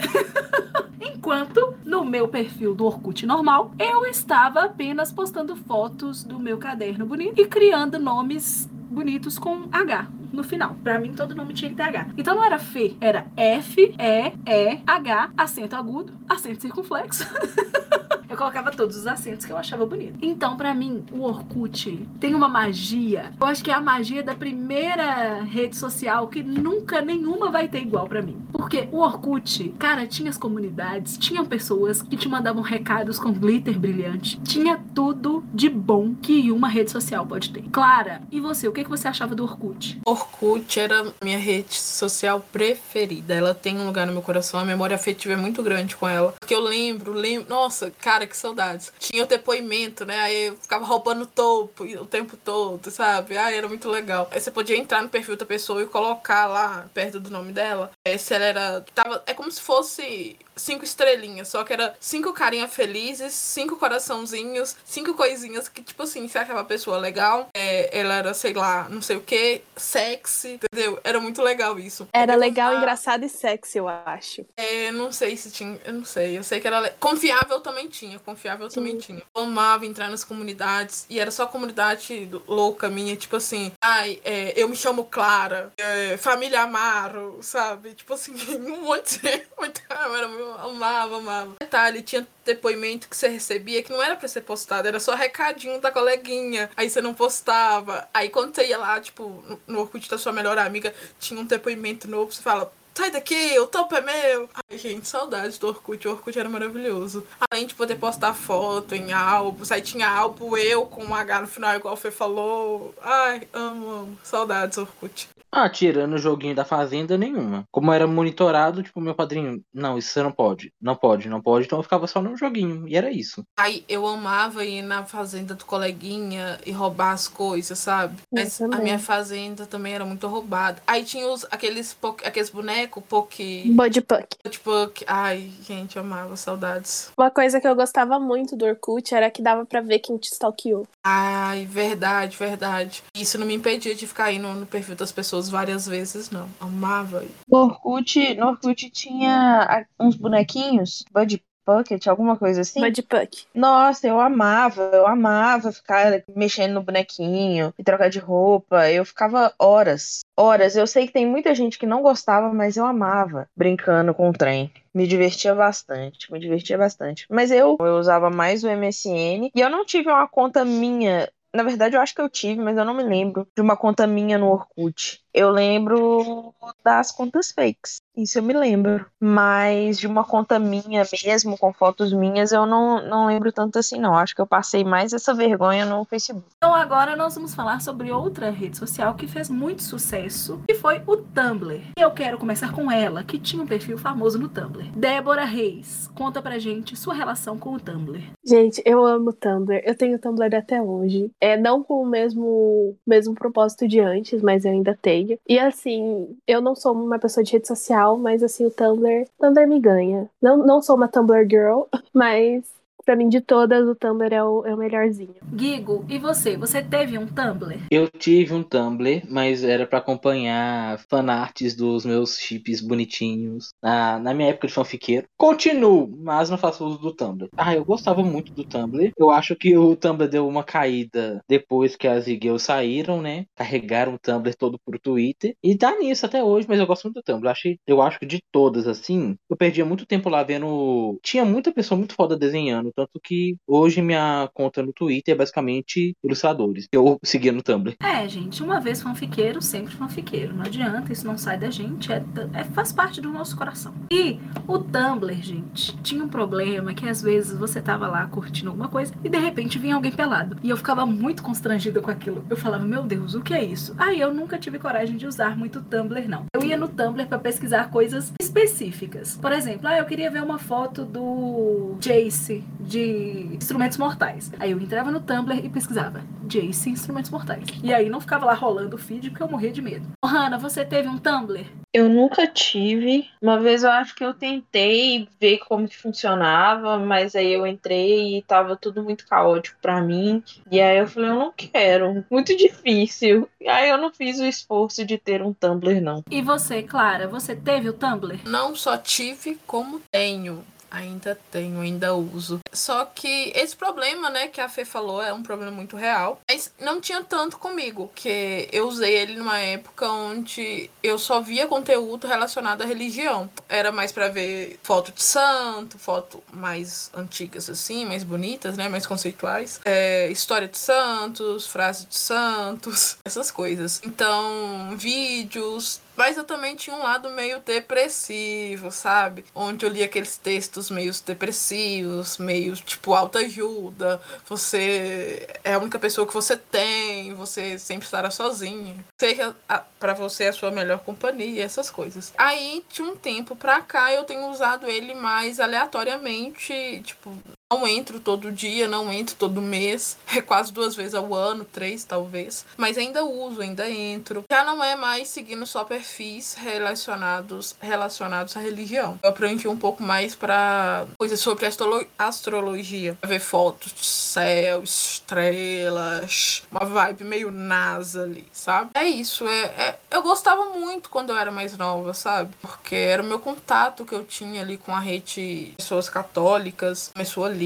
[1.01, 7.05] Enquanto no meu perfil do Orkut normal, eu estava apenas postando fotos do meu caderno
[7.05, 10.77] bonito e criando nomes bonitos com H no final.
[10.81, 12.07] Para mim, todo nome tinha que ter H.
[12.17, 17.27] Então não era Fê, era F, E, E, H, acento agudo, acento circunflexo.
[18.35, 20.19] eu colocava todos os acentos que eu achava bonito.
[20.21, 23.31] Então, para mim, o Orkut tem uma magia.
[23.39, 27.81] Eu acho que é a magia da primeira rede social que nunca nenhuma vai ter
[27.81, 28.45] igual para mim.
[28.51, 33.79] Porque o Orkut, cara, tinha as comunidades, tinham pessoas que te mandavam recados com glitter
[33.79, 34.37] brilhante.
[34.41, 37.63] Tinha tudo de bom que uma rede social pode ter.
[37.71, 40.01] Clara, e você, o que, que você achava do Orkut?
[40.05, 43.33] Orkut era minha rede social preferida.
[43.33, 46.33] Ela tem um lugar no meu coração, a memória afetiva é muito grande com ela.
[46.37, 47.47] Porque eu lembro, lembro.
[47.49, 48.91] Nossa, cara, que saudades.
[48.99, 50.19] Tinha o depoimento, né?
[50.19, 53.37] Aí eu ficava roubando topo o tempo todo, sabe?
[53.37, 54.27] Ai, era muito legal.
[54.31, 57.91] Aí você podia entrar no perfil da pessoa e colocar lá perto do nome dela.
[58.17, 58.85] Se ela era.
[58.93, 64.75] Tava, é como se fosse cinco estrelinhas, só que era cinco carinhas felizes, cinco coraçãozinhos,
[64.85, 69.01] cinco coisinhas que, tipo assim, se aquela pessoa legal, é, ela era, sei lá, não
[69.01, 70.99] sei o que, sexy, entendeu?
[71.03, 72.07] Era muito legal isso.
[72.13, 74.45] Era legal, engraçado e sexy, eu acho.
[74.55, 76.89] É, não sei se tinha, eu não sei, eu sei que era.
[76.99, 78.75] Confiável também tinha, confiável Sim.
[78.75, 79.21] também tinha.
[79.35, 84.53] Eu amava entrar nas comunidades e era só comunidade louca minha, tipo assim, ai, é,
[84.55, 87.93] eu me chamo Clara, é, família Amaro, sabe?
[87.93, 89.45] Tipo assim, um monte de.
[89.89, 91.55] Era muito eu amava, amava.
[91.59, 95.79] Detalhe, tinha depoimento que você recebia que não era pra ser postado, era só recadinho
[95.81, 96.69] da coleguinha.
[96.75, 98.07] Aí você não postava.
[98.13, 102.07] Aí quando você ia lá, tipo, no Orkut da sua melhor amiga, tinha um depoimento
[102.07, 104.49] novo, você fala, sai daqui, o topo é meu.
[104.53, 106.07] Ai, gente, saudades do Orkut.
[106.07, 107.27] O Orkut era maravilhoso.
[107.51, 111.47] Além de poder postar foto em álbuns, aí tinha álbum eu com um H no
[111.47, 112.95] final, igual o Fê falou.
[113.01, 114.19] Ai, amo, amo.
[114.23, 115.34] Saudades, Orkut.
[115.57, 117.63] Ah, tirando o joguinho da Fazenda, nenhuma.
[117.71, 120.73] Como era monitorado, tipo, meu padrinho, não, isso você não pode.
[120.81, 121.65] Não pode, não pode.
[121.65, 122.85] Então eu ficava só no joguinho.
[122.89, 123.41] E era isso.
[123.57, 128.17] Aí eu amava ir na fazenda do coleguinha e roubar as coisas, sabe?
[128.29, 130.81] Mas a minha fazenda também era muito roubada.
[130.85, 133.63] Aí tinha os, aqueles, aqueles bonecos, Poké.
[133.67, 134.37] Body Puck.
[134.43, 135.05] Body Puck.
[135.07, 137.11] Ai, gente, eu amava, saudades.
[137.17, 140.33] Uma coisa que eu gostava muito do Orkut era que dava pra ver quem te
[140.33, 140.85] stalkeou.
[141.01, 143.03] Ai, verdade, verdade.
[143.15, 146.47] Isso não me impedia de ficar aí no, no perfil das pessoas várias vezes, não.
[146.59, 147.23] Amava.
[147.47, 152.79] No Orkut, no Orkut tinha uns bonequinhos, Bud Pucket, alguma coisa assim.
[152.79, 153.45] Bud Puck.
[153.53, 158.89] Nossa, eu amava, eu amava ficar mexendo no bonequinho e trocar de roupa.
[158.91, 160.75] Eu ficava horas, horas.
[160.75, 164.33] Eu sei que tem muita gente que não gostava, mas eu amava brincando com o
[164.33, 164.71] trem.
[164.93, 167.25] Me divertia bastante, me divertia bastante.
[167.29, 171.63] Mas eu, eu usava mais o MSN e eu não tive uma conta minha na
[171.63, 174.37] verdade, eu acho que eu tive, mas eu não me lembro de uma conta minha
[174.37, 175.23] no Orkut.
[175.35, 177.97] Eu lembro das contas fakes.
[178.15, 179.05] Isso eu me lembro.
[179.19, 183.99] Mas de uma conta minha mesmo, com fotos minhas, eu não, não lembro tanto assim,
[183.99, 184.15] não.
[184.15, 186.45] Acho que eu passei mais essa vergonha no Facebook.
[186.55, 191.01] Então agora nós vamos falar sobre outra rede social que fez muito sucesso, que foi
[191.05, 191.81] o Tumblr.
[191.97, 194.89] E eu quero começar com ela, que tinha um perfil famoso no Tumblr.
[194.95, 198.21] Débora Reis, conta pra gente sua relação com o Tumblr.
[198.45, 199.81] Gente, eu amo o Tumblr.
[199.83, 201.29] Eu tenho o Tumblr até hoje.
[201.41, 205.24] É não com o mesmo, mesmo propósito de antes, mas eu ainda tenho.
[205.47, 209.67] E assim, eu não sou uma pessoa de rede social, mas assim, o Tumblr, Tumblr
[209.67, 210.29] me ganha.
[210.41, 211.83] Não, não sou uma Tumblr girl,
[212.13, 212.63] mas
[213.05, 215.35] Pra mim, de todas, o Tumblr é o, é o melhorzinho.
[215.55, 216.57] Gigo, e você?
[216.57, 217.77] Você teve um Tumblr?
[217.91, 223.69] Eu tive um Tumblr, mas era pra acompanhar fanarts dos meus chips bonitinhos.
[223.81, 225.27] Na, na minha época de fanfiqueiro.
[225.37, 227.47] Continuo, mas não faço uso do Tumblr.
[227.55, 229.11] Ah, eu gostava muito do Tumblr.
[229.15, 233.45] Eu acho que o Tumblr deu uma caída depois que as Igels saíram, né?
[233.55, 235.55] Carregaram o Tumblr todo pro Twitter.
[235.63, 237.45] E tá nisso até hoje, mas eu gosto muito do Tumblr.
[237.45, 241.19] Eu, achei, eu acho que de todas, assim, eu perdia muito tempo lá vendo.
[241.21, 242.91] Tinha muita pessoa muito foda desenhando.
[242.95, 246.87] Tanto que hoje minha conta no Twitter é basicamente ilustradores.
[246.91, 247.95] Eu seguia no Tumblr.
[248.01, 250.55] É, gente, uma vez fanfiqueiro, sempre fanfiqueiro.
[250.55, 253.93] Não adianta, isso não sai da gente, é, é- faz parte do nosso coração.
[254.11, 258.87] E o Tumblr, gente, tinha um problema que às vezes você tava lá curtindo alguma
[258.87, 260.57] coisa e de repente vinha alguém pelado.
[260.63, 262.45] E eu ficava muito constrangida com aquilo.
[262.49, 263.93] Eu falava, meu Deus, o que é isso?
[263.97, 266.45] Aí eu nunca tive coragem de usar muito o Tumblr, não.
[266.53, 269.37] Eu ia no Tumblr pra pesquisar coisas específicas.
[269.37, 274.51] Por exemplo, ah, eu queria ver uma foto do Jace de Instrumentos Mortais.
[274.59, 277.67] Aí eu entrava no Tumblr e pesquisava Jace Instrumentos Mortais.
[277.83, 280.05] E aí não ficava lá rolando o feed porque eu morria de medo.
[280.23, 281.65] Ô, Hannah, você teve um Tumblr?
[281.93, 283.27] Eu nunca tive.
[283.41, 288.37] Uma vez eu acho que eu tentei ver como que funcionava, mas aí eu entrei
[288.37, 290.43] e tava tudo muito caótico pra mim.
[290.69, 292.25] E aí eu falei, eu não quero.
[292.29, 293.47] Muito difícil.
[293.61, 296.23] E aí eu não fiz o esforço de ter um Tumblr, não.
[296.29, 298.39] E você, Clara, você teve o Tumblr?
[298.45, 300.63] Não só tive, como tenho.
[300.89, 302.59] Ainda tenho, ainda uso.
[302.71, 306.39] Só que esse problema, né, que a Fê falou, é um problema muito real.
[306.47, 311.67] Mas não tinha tanto comigo, que eu usei ele numa época onde eu só via
[311.67, 313.49] conteúdo relacionado à religião.
[313.67, 319.05] Era mais pra ver foto de santo, foto mais antigas assim, mais bonitas, né, mais
[319.05, 319.79] conceituais.
[319.83, 324.01] É, história de santos, frase de santos, essas coisas.
[324.03, 329.45] Então, vídeos, mas eu também tinha um lado meio depressivo, sabe?
[329.53, 334.21] Onde eu li aqueles textos meio depressivos, meio tipo autoajuda.
[334.47, 339.03] Você é a única pessoa que você tem, você sempre estará sozinho.
[339.19, 342.33] Seja a- pra você a sua melhor companhia, essas coisas.
[342.37, 347.35] Aí, de um tempo pra cá, eu tenho usado ele mais aleatoriamente, tipo,
[347.79, 350.17] não entro todo dia, não entro todo mês.
[350.35, 352.65] É quase duas vezes ao ano, três talvez.
[352.77, 354.43] Mas ainda uso, ainda entro.
[354.51, 359.19] Já não é mais seguindo só perfis relacionados, relacionados à religião.
[359.23, 363.17] Eu aprendi um pouco mais pra coisas sobre astrolo- astrologia.
[363.21, 368.91] Pra ver fotos de céu, estrelas, uma vibe meio NASA ali, sabe?
[368.95, 369.47] É isso.
[369.47, 372.53] É, é- eu gostava muito quando eu era mais nova, sabe?
[372.61, 377.09] Porque era o meu contato que eu tinha ali com a rede de pessoas católicas.
[377.13, 377.64] Começou ali,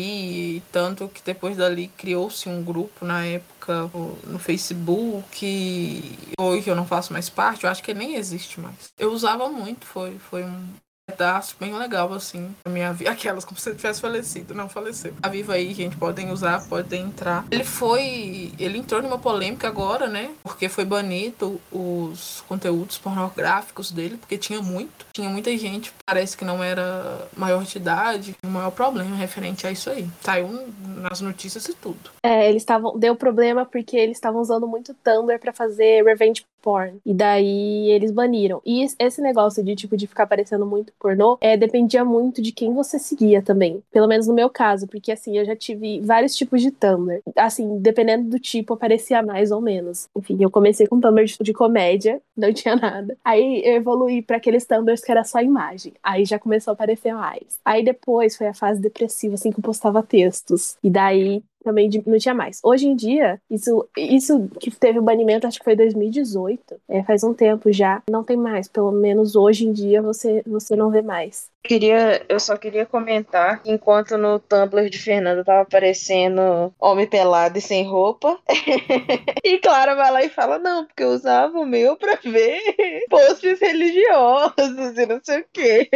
[0.72, 5.46] tanto que depois dali criou-se um grupo na época no- Facebook.
[5.46, 8.92] e Hoje eu não faço mais parte, eu acho que nem existe mais.
[8.98, 10.68] Eu usava muito, foi, foi um
[11.10, 13.12] pedaço bem legal, assim, da minha vida.
[13.12, 15.14] Aquelas como se ele tivesse falecido, não faleceu.
[15.22, 17.46] A Viva aí, gente, podem usar, podem entrar.
[17.52, 18.52] Ele foi.
[18.60, 20.32] Ele entrou numa polêmica agora, né?
[20.44, 25.06] Porque foi banido os conteúdos pornográficos dele, porque tinha muito.
[25.14, 28.36] Tinha muita gente, parece que não era maior de idade.
[28.44, 30.08] O maior problema referente a isso aí.
[30.22, 30.68] Saiu
[31.02, 32.12] nas notícias e tudo.
[32.24, 32.98] É, eles estavam.
[32.98, 36.98] Deu problema porque eles estavam usando muito Tumblr pra fazer revenge porn.
[37.06, 38.62] E daí eles baniram.
[38.66, 42.52] E es- esse negócio de, tipo, de ficar aparecendo muito pornô, é, dependia muito de
[42.52, 43.82] quem você seguia também.
[43.92, 47.22] Pelo menos no meu caso, porque assim, eu já tive vários tipos de Tumblr.
[47.36, 50.08] Assim, dependendo do tipo, aparecia mais ou menos.
[50.16, 53.18] Enfim, eu comecei com Tumblr de, de comédia, não tinha nada.
[53.24, 55.94] Aí eu evoluí pra aqueles Tumblrs que era só imagem.
[56.04, 57.60] Aí já começou a aparecer mais.
[57.64, 60.78] Aí depois foi a fase depressiva, assim, que eu postava textos.
[60.84, 62.60] E daí também não tinha mais.
[62.64, 67.24] Hoje em dia, isso, isso que teve o banimento, acho que foi 2018, é, faz
[67.24, 68.68] um tempo já, não tem mais.
[68.68, 71.50] Pelo menos hoje em dia você, você não vê mais.
[71.62, 77.62] Queria, eu só queria comentar enquanto no Tumblr de Fernanda tava aparecendo homem pelado e
[77.62, 78.40] sem roupa,
[79.44, 82.62] e Clara vai lá e fala, não, porque eu usava o meu pra ver
[83.10, 85.90] posts religiosos e não sei o quê.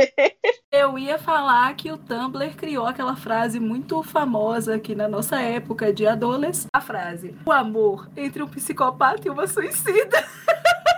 [0.69, 5.52] Eu ia falar que o Tumblr criou aquela frase muito famosa aqui na nossa época
[5.93, 6.69] de adolescente.
[6.73, 10.23] A frase: O amor entre um psicopata e uma suicida.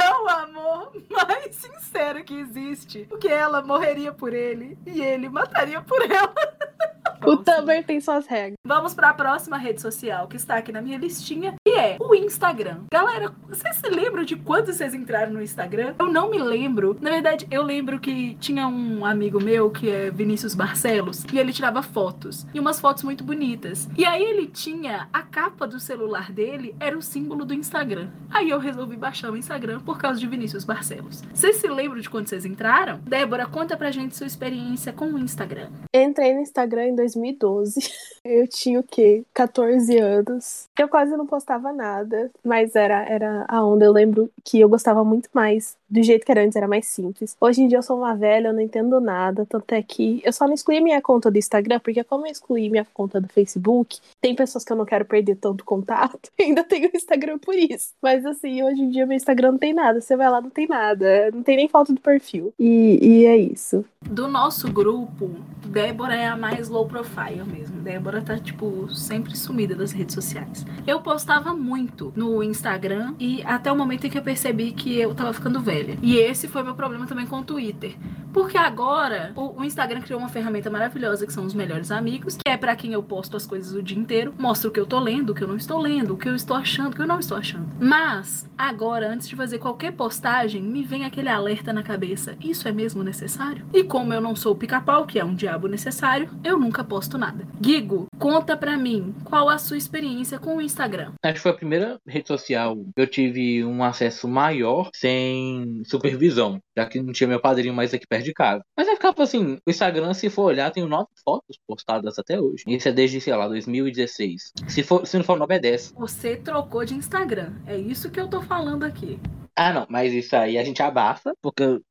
[0.00, 3.06] É o amor mais sincero que existe.
[3.08, 6.32] Porque ela morreria por ele e ele mataria por ela.
[7.24, 7.44] O Nossa.
[7.44, 8.56] Tumblr tem suas regras.
[8.64, 12.14] Vamos para a próxima rede social que está aqui na minha listinha, que é o
[12.14, 12.80] Instagram.
[12.92, 15.94] Galera, vocês se lembram de quando vocês entraram no Instagram?
[15.98, 16.96] Eu não me lembro.
[17.00, 21.52] Na verdade, eu lembro que tinha um amigo meu que é Vinícius Barcelos e ele
[21.52, 23.88] tirava fotos e umas fotos muito bonitas.
[23.96, 28.08] E aí ele tinha a capa do celular dele era o símbolo do Instagram.
[28.30, 31.22] Aí eu resolvi baixar o Instagram por causa de Vinícius Barcelos.
[31.32, 33.00] Vocês se lembram de quando vocês entraram?
[33.04, 35.68] Débora, conta pra gente sua experiência com o Instagram.
[35.94, 37.80] Entrei no Instagram em 2012.
[38.24, 39.24] Eu tinha o quê?
[39.32, 40.68] 14 anos.
[40.78, 43.86] Eu quase não postava nada, mas era, era a onda.
[43.86, 47.34] Eu lembro que eu gostava muito mais do jeito que era antes, era mais simples.
[47.40, 49.46] Hoje em dia eu sou uma velha, eu não entendo nada.
[49.46, 52.68] Tanto é que eu só não excluí minha conta do Instagram, porque como eu excluí
[52.68, 56.30] minha conta do Facebook, tem pessoas que eu não quero perder tanto contato.
[56.38, 57.94] Ainda tenho o Instagram por isso.
[58.02, 60.00] Mas assim, hoje em dia meu Instagram não tem nada.
[60.00, 61.30] Você vai lá, não tem nada.
[61.32, 62.52] Não tem nem foto do perfil.
[62.58, 63.84] E, e é isso.
[64.02, 65.30] Do nosso grupo,
[65.66, 67.80] Débora é a mais low profile mesmo.
[67.80, 70.64] Débora tá, tipo, sempre sumida das redes sociais.
[70.86, 75.14] Eu postava muito no Instagram e até o momento em que eu percebi que eu
[75.14, 75.98] tava ficando velha.
[76.00, 77.96] E esse foi meu problema também com o Twitter.
[78.32, 82.50] Porque agora o, o Instagram criou uma ferramenta maravilhosa que são os melhores amigos, que
[82.50, 85.00] é para quem eu posto as coisas o dia inteiro, mostra o que eu tô
[85.00, 87.06] lendo, o que eu não estou lendo, o que eu estou achando, o que eu
[87.06, 87.66] não estou achando.
[87.80, 92.72] Mas agora, antes de fazer qualquer postagem, me vem aquele alerta na cabeça: isso é
[92.72, 93.64] mesmo necessário?
[93.72, 97.16] E como eu não sou o pica-pau, que é um diabo necessário, eu nunca posto
[97.16, 97.46] nada.
[97.62, 101.12] Gigo, conta pra mim qual a sua experiência com o Instagram.
[101.24, 106.60] Acho que foi a primeira rede social que eu tive um acesso maior sem supervisão,
[106.76, 108.62] já que não tinha meu padrinho mais aqui perto de casa.
[108.76, 112.64] Mas aí ficava assim, o Instagram, se for olhar, tem nove fotos postadas até hoje.
[112.66, 114.52] Isso é desde, sei lá, 2016.
[114.68, 115.94] Se, for, se não for nove, é 10.
[115.96, 117.54] Você trocou de Instagram.
[117.66, 119.18] É isso que eu tô falando aqui.
[119.56, 121.82] Ah, não, mas isso aí a gente abafa, porque eu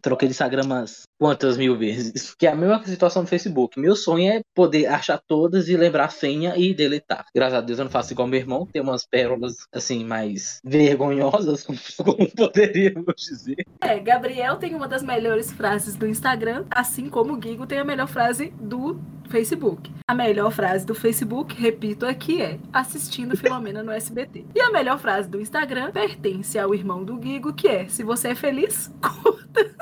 [0.00, 2.34] troquei de Instagram umas quantas mil vezes.
[2.34, 3.78] Que é a mesma situação do Facebook.
[3.78, 7.26] Meu sonho é poder achar todas e lembrar a senha e deletar.
[7.34, 10.60] Graças a Deus eu não faço igual meu irmão, que tem umas pérolas assim mais
[10.64, 11.78] vergonhosas, como
[12.36, 13.64] poderíamos dizer.
[13.80, 17.84] É, Gabriel tem uma das melhores frases do Instagram, assim como o Gigo tem a
[17.84, 18.98] melhor frase do
[19.28, 19.92] Facebook.
[20.08, 24.46] A melhor frase do Facebook, repito aqui, é assistindo Filomena no SBT.
[24.54, 28.28] E a melhor frase do Instagram pertence ao irmão do Gigo, que é se você
[28.28, 29.74] é feliz, curta.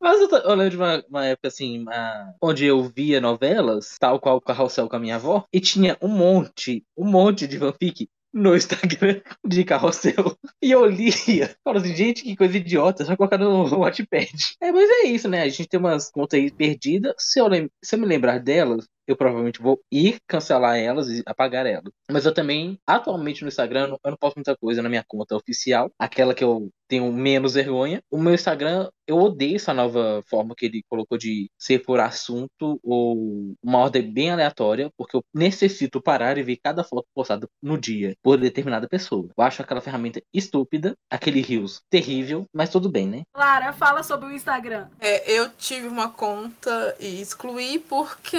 [0.00, 3.96] Mas eu, tô, eu lembro de uma, uma época assim, uma, onde eu via novelas,
[3.98, 7.58] tal qual o Carrossel com a minha avó, e tinha um monte, um monte de
[7.58, 10.36] fanfic no Instagram de carrossel.
[10.60, 11.54] E eu lia.
[11.62, 14.56] Falo assim, gente, que coisa idiota, só colocar no Wattpad.
[14.60, 15.42] É, mas é isso, né?
[15.42, 17.14] A gente tem umas contas aí perdidas.
[17.18, 17.46] Se eu,
[17.82, 21.92] se eu me lembrar delas, eu provavelmente vou ir cancelar elas e apagar elas.
[22.10, 25.90] Mas eu também, atualmente no Instagram, eu não posto muita coisa na minha conta oficial,
[25.98, 28.02] aquela que eu tenho menos vergonha.
[28.10, 32.80] O meu Instagram, eu odeio essa nova forma que ele colocou de ser por assunto
[32.82, 37.78] ou uma ordem bem aleatória, porque eu necessito parar e ver cada foto postada no
[37.78, 39.28] dia por determinada pessoa.
[39.36, 43.22] Eu acho aquela ferramenta estúpida, aquele rios terrível, mas tudo bem, né?
[43.32, 44.88] Clara, fala sobre o Instagram.
[44.98, 48.38] É, eu tive uma conta e excluí porque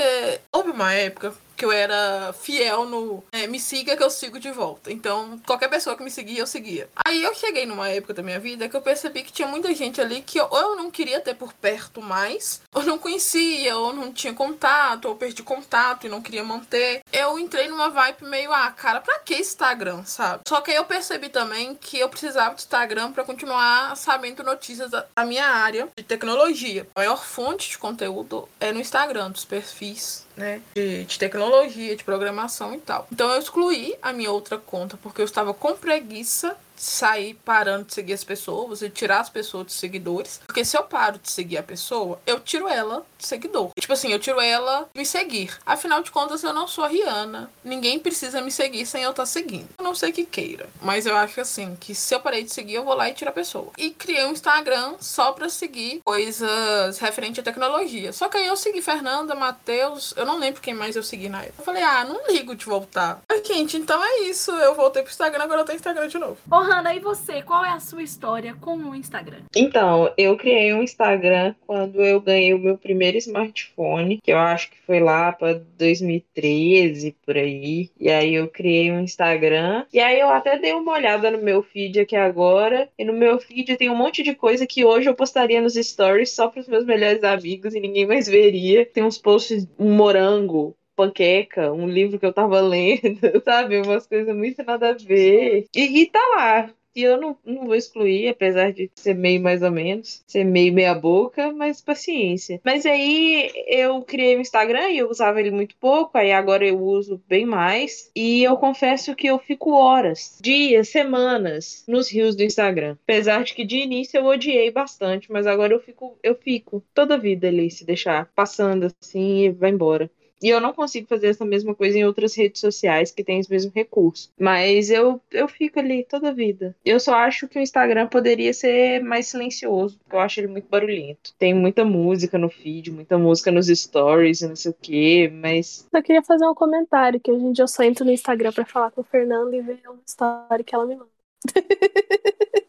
[0.51, 4.49] houve uma época que eu era fiel no é, me siga que eu sigo de
[4.49, 4.89] volta.
[4.93, 6.89] Então, qualquer pessoa que me seguia, eu seguia.
[7.05, 9.99] Aí eu cheguei numa época da minha vida que eu percebi que tinha muita gente
[9.99, 14.13] ali que ou eu não queria ter por perto mais, ou não conhecia, ou não
[14.13, 17.01] tinha contato, ou perdi contato e não queria manter.
[17.11, 20.43] Eu entrei numa vibe meio, ah, cara, pra que Instagram, sabe?
[20.47, 24.91] Só que aí eu percebi também que eu precisava de Instagram para continuar sabendo notícias
[24.91, 26.87] da, da minha área de tecnologia.
[26.95, 32.03] A maior fonte de conteúdo é no Instagram, dos perfis né, de, de, tecnologia, de
[32.03, 33.07] programação e tal.
[33.11, 37.93] Então eu excluí a minha outra conta porque eu estava com preguiça sair parando de
[37.93, 40.39] seguir as pessoas e tirar as pessoas de seguidores.
[40.45, 43.71] Porque se eu paro de seguir a pessoa, eu tiro ela de seguidor.
[43.77, 45.57] Tipo assim, eu tiro ela de me seguir.
[45.65, 47.51] Afinal de contas, eu não sou a Rihanna.
[47.63, 49.67] Ninguém precisa me seguir sem eu estar tá seguindo.
[49.77, 50.69] Eu não sei que queira.
[50.81, 53.29] Mas eu acho assim, que se eu parei de seguir, eu vou lá e tiro
[53.29, 53.71] a pessoa.
[53.77, 58.13] E criei um Instagram só pra seguir coisas referente à tecnologia.
[58.13, 61.41] Só que aí eu segui Fernanda, Matheus, eu não lembro quem mais eu segui na
[61.41, 61.55] época.
[61.59, 63.21] Eu falei, ah, não ligo de voltar.
[63.27, 64.51] Mas, gente, então é isso.
[64.51, 66.37] Eu voltei pro Instagram, agora eu tenho Instagram de novo.
[66.49, 67.41] Oh, Hanna, e você?
[67.41, 69.39] Qual é a sua história com o Instagram?
[69.55, 74.69] Então, eu criei um Instagram quando eu ganhei o meu primeiro smartphone, que eu acho
[74.69, 77.89] que foi lá para 2013, por aí.
[77.99, 79.83] E aí eu criei um Instagram.
[79.91, 82.87] E aí eu até dei uma olhada no meu feed aqui agora.
[82.99, 86.35] E no meu feed tem um monte de coisa que hoje eu postaria nos stories
[86.35, 88.85] só para os meus melhores amigos e ninguém mais veria.
[88.85, 93.81] Tem uns posts, um morango, panqueca, um livro que eu tava lendo, sabe?
[93.81, 95.65] Umas coisas muito nada a ver.
[95.73, 96.69] E, e tá lá.
[96.95, 100.73] E eu não, não vou excluir, apesar de ser meio mais ou menos, ser meio
[100.73, 102.59] meia boca, mas paciência.
[102.65, 106.81] Mas aí eu criei o Instagram e eu usava ele muito pouco, aí agora eu
[106.81, 108.11] uso bem mais.
[108.15, 112.97] E eu confesso que eu fico horas, dias, semanas nos rios do Instagram.
[113.03, 117.13] Apesar de que de início eu odiei bastante, mas agora eu fico, eu fico toda
[117.15, 120.09] a vida ali, se deixar passando assim e vai embora.
[120.41, 123.47] E eu não consigo fazer essa mesma coisa em outras redes sociais que têm os
[123.47, 124.31] mesmos recursos.
[124.39, 126.75] Mas eu, eu fico ali toda a vida.
[126.85, 130.69] Eu só acho que o Instagram poderia ser mais silencioso, porque eu acho ele muito
[130.69, 131.33] barulhento.
[131.37, 135.87] Tem muita música no feed, muita música nos stories, não sei o quê, mas.
[135.91, 138.91] Eu queria fazer um comentário que em dia eu só entro no Instagram pra falar
[138.91, 141.09] com o Fernando e ver uma história que ela me manda.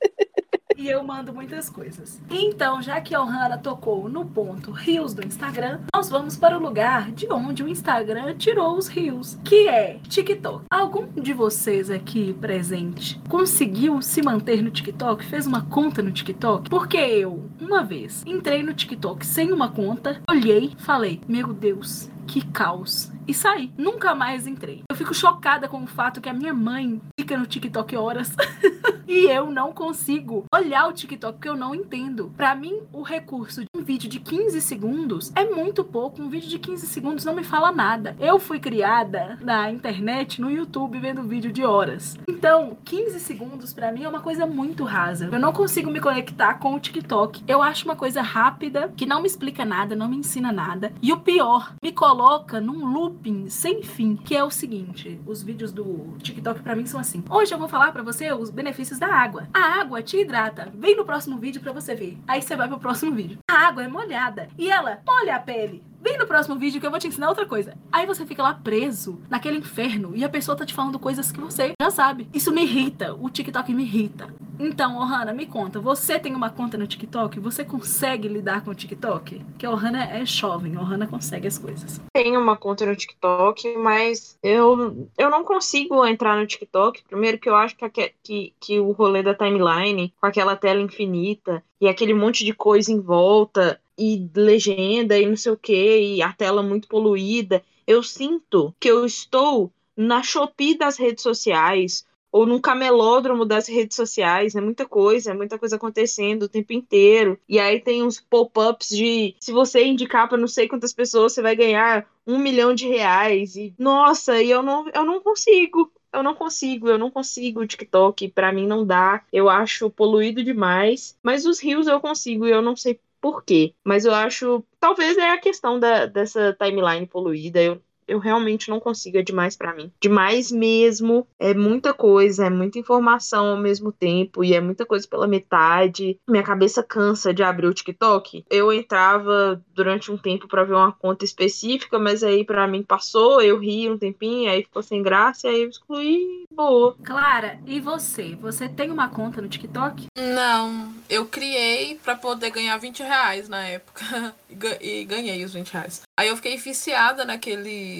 [0.80, 2.18] e eu mando muitas coisas.
[2.30, 6.62] Então, já que a Ohana tocou no ponto rios do Instagram, nós vamos para o
[6.62, 10.64] lugar de onde o Instagram tirou os rios, que é TikTok.
[10.72, 15.22] Algum de vocês aqui presente conseguiu se manter no TikTok?
[15.26, 16.70] Fez uma conta no TikTok?
[16.70, 22.46] Porque eu, uma vez, entrei no TikTok sem uma conta, olhei, falei: "Meu Deus, que
[22.46, 23.72] caos e saí.
[23.76, 24.82] Nunca mais entrei.
[24.88, 28.36] Eu fico chocada com o fato que a minha mãe fica no TikTok horas
[29.06, 32.32] e eu não consigo olhar o TikTok porque eu não entendo.
[32.36, 36.22] Para mim, o recurso de um vídeo de 15 segundos é muito pouco.
[36.22, 38.16] Um vídeo de 15 segundos não me fala nada.
[38.20, 42.16] Eu fui criada na internet, no YouTube, vendo vídeo de horas.
[42.28, 45.28] Então, 15 segundos para mim é uma coisa muito rasa.
[45.32, 47.42] Eu não consigo me conectar com o TikTok.
[47.48, 50.92] Eu acho uma coisa rápida, que não me explica nada, não me ensina nada.
[51.02, 52.19] E o pior, me coloca
[52.60, 56.86] num loop looping sem fim, que é o seguinte: os vídeos do TikTok para mim
[56.86, 57.22] são assim.
[57.28, 59.48] Hoje eu vou falar para você os benefícios da água.
[59.52, 60.72] A água te hidrata.
[60.74, 62.18] Vem no próximo vídeo para você ver.
[62.26, 63.38] Aí você vai pro próximo vídeo.
[63.50, 65.89] A água é molhada e ela molha a pele.
[66.02, 67.76] Vem no próximo vídeo que eu vou te ensinar outra coisa.
[67.92, 71.38] Aí você fica lá preso naquele inferno e a pessoa tá te falando coisas que
[71.38, 72.26] você já sabe.
[72.32, 73.14] Isso me irrita.
[73.14, 74.34] O TikTok me irrita.
[74.58, 75.78] Então, Ohana, me conta.
[75.78, 77.38] Você tem uma conta no TikTok?
[77.40, 79.44] Você consegue lidar com o TikTok?
[79.44, 80.76] Porque Ohana é jovem.
[80.78, 82.00] Ohana consegue as coisas.
[82.14, 87.04] Tenho uma conta no TikTok, mas eu, eu não consigo entrar no TikTok.
[87.04, 91.62] Primeiro que eu acho que, que, que o rolê da timeline, com aquela tela infinita
[91.80, 96.22] e aquele monte de coisa em volta e legenda e não sei o que, e
[96.22, 97.62] a tela muito poluída.
[97.86, 103.96] Eu sinto que eu estou na Shopee das redes sociais ou num camelódromo das redes
[103.96, 104.54] sociais.
[104.54, 107.38] É muita coisa, é muita coisa acontecendo o tempo inteiro.
[107.48, 111.42] E aí tem uns pop-ups de se você indicar para não sei quantas pessoas, você
[111.42, 113.56] vai ganhar um milhão de reais.
[113.56, 115.92] E nossa, e eu não, eu não consigo.
[116.12, 119.22] Eu não consigo, eu não consigo o TikTok, para mim não dá.
[119.32, 123.74] Eu acho poluído demais, mas os rios eu consigo e eu não sei por quê.
[123.84, 124.64] Mas eu acho.
[124.78, 127.62] Talvez é a questão da, dessa timeline poluída.
[127.62, 129.92] Eu, eu realmente não consigo, é demais para mim.
[130.00, 131.26] Demais mesmo.
[131.38, 136.18] É muita coisa, é muita informação ao mesmo tempo e é muita coisa pela metade.
[136.28, 138.44] Minha cabeça cansa de abrir o TikTok.
[138.50, 143.40] Eu entrava durante um tempo para ver uma conta específica, mas aí para mim passou,
[143.40, 146.44] eu ri um tempinho, aí ficou sem graça, aí eu excluí.
[146.52, 146.96] Boa.
[147.04, 148.34] Clara, e você?
[148.36, 150.06] Você tem uma conta no TikTok?
[150.18, 154.34] Não, eu criei para poder ganhar 20 reais na época
[154.80, 156.02] e ganhei os 20 reais.
[156.18, 157.24] Aí eu fiquei viciada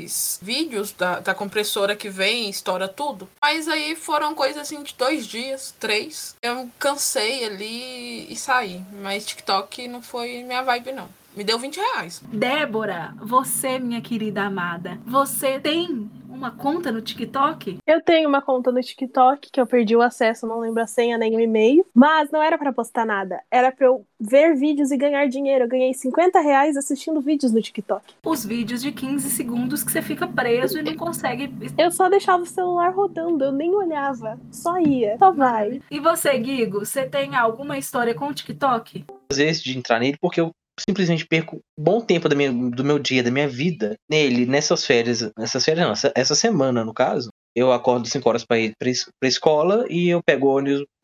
[0.01, 3.29] naqueles vídeos da, da compressora que vem estoura tudo.
[3.41, 6.37] Mas aí foram coisas assim de dois dias, três.
[6.43, 8.83] Eu cansei ali e saí.
[9.03, 11.09] Mas TikTok não foi minha vibe, não.
[11.37, 12.21] Me deu 20 reais.
[12.27, 16.11] Débora, você, minha querida amada, você tem
[16.41, 17.79] uma conta no TikTok?
[17.87, 21.19] Eu tenho uma conta no TikTok que eu perdi o acesso, não lembro a senha
[21.19, 21.85] nem o e-mail.
[21.95, 23.43] Mas não era para postar nada.
[23.51, 25.65] Era para eu ver vídeos e ganhar dinheiro.
[25.65, 28.15] Eu ganhei 50 reais assistindo vídeos no TikTok.
[28.25, 31.53] Os vídeos de 15 segundos que você fica preso e não consegue.
[31.77, 34.39] Eu só deixava o celular rodando, eu nem olhava.
[34.51, 35.19] Só ia.
[35.19, 35.83] Só vai.
[35.91, 39.05] E você, Guigo, você tem alguma história com o TikTok?
[39.31, 40.51] Às vezes de entrar nele porque eu
[40.89, 45.31] simplesmente perco bom tempo da minha, do meu dia, da minha vida nele, nessas férias.
[45.39, 47.31] Nessas férias não, essa, essa semana, no caso.
[47.55, 50.51] Eu acordo 5 horas para ir pra escola e eu pego o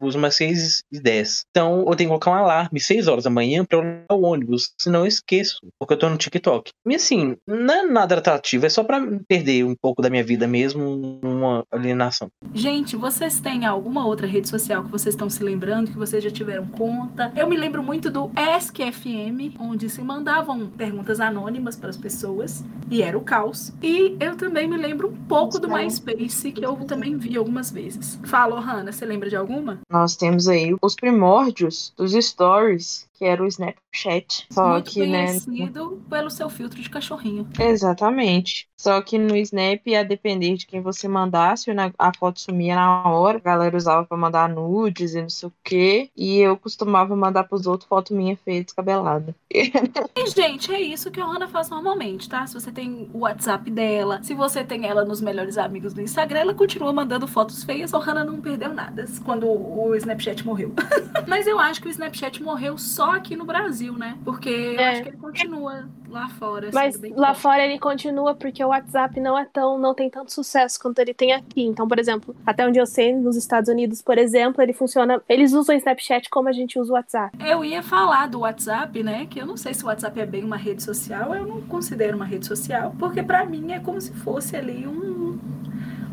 [0.01, 1.45] ônibus umas 6 e 10.
[1.51, 4.23] Então eu tenho que colocar um alarme 6 horas da manhã pra eu olhar o
[4.23, 6.71] ônibus, senão eu esqueço, porque eu tô no TikTok.
[6.87, 10.47] E assim, não é nada atrativo, é só pra perder um pouco da minha vida
[10.47, 12.29] mesmo, uma alienação.
[12.55, 16.31] Gente, vocês têm alguma outra rede social que vocês estão se lembrando, que vocês já
[16.31, 17.33] tiveram conta?
[17.37, 23.03] Eu me lembro muito do ESC-FM, onde se mandavam perguntas anônimas para as pessoas, e
[23.03, 23.73] era o caos.
[23.83, 28.19] E eu também me lembro um pouco do MySpace que eu também vi algumas vezes.
[28.25, 29.81] Fala, Hanna, você lembra de alguma?
[29.89, 34.47] Nós temos aí os primórdios dos stories, que era o Snapchat.
[34.51, 37.49] Só Muito que, né, conhecido né, pelo seu filtro de cachorrinho.
[37.59, 38.69] Exatamente.
[38.79, 43.39] Só que no Snap, a depender de quem você mandasse, a foto sumia na hora.
[43.39, 46.11] A galera usava para mandar nudes e não sei o quê.
[46.15, 49.35] E eu costumava mandar pros outros foto minha feia descabelada.
[49.51, 52.47] e, gente, é isso que a Ana faz normalmente, tá?
[52.47, 56.41] Se você tem o WhatsApp dela, se você tem ela nos melhores amigos do Instagram,
[56.41, 57.95] ela continua mandando fotos feias.
[57.95, 60.75] A Hannah não perdeu nada quando o Snapchat morreu.
[61.27, 64.17] Mas eu acho que o Snapchat morreu só só aqui no Brasil, né?
[64.25, 64.89] Porque eu É.
[64.91, 66.71] acho que ele continua lá fora.
[66.73, 67.41] Mas sendo bem lá forte.
[67.43, 71.15] fora ele continua porque o WhatsApp não é tão, não tem tanto sucesso quanto ele
[71.15, 71.63] tem aqui.
[71.63, 75.21] Então, por exemplo, até onde eu sei, nos Estados Unidos, por exemplo, ele funciona.
[75.29, 77.37] Eles usam o Snapchat como a gente usa o WhatsApp.
[77.45, 79.27] Eu ia falar do WhatsApp, né?
[79.27, 81.35] Que eu não sei se o WhatsApp é bem uma rede social.
[81.35, 85.39] Eu não considero uma rede social, porque pra mim é como se fosse ali um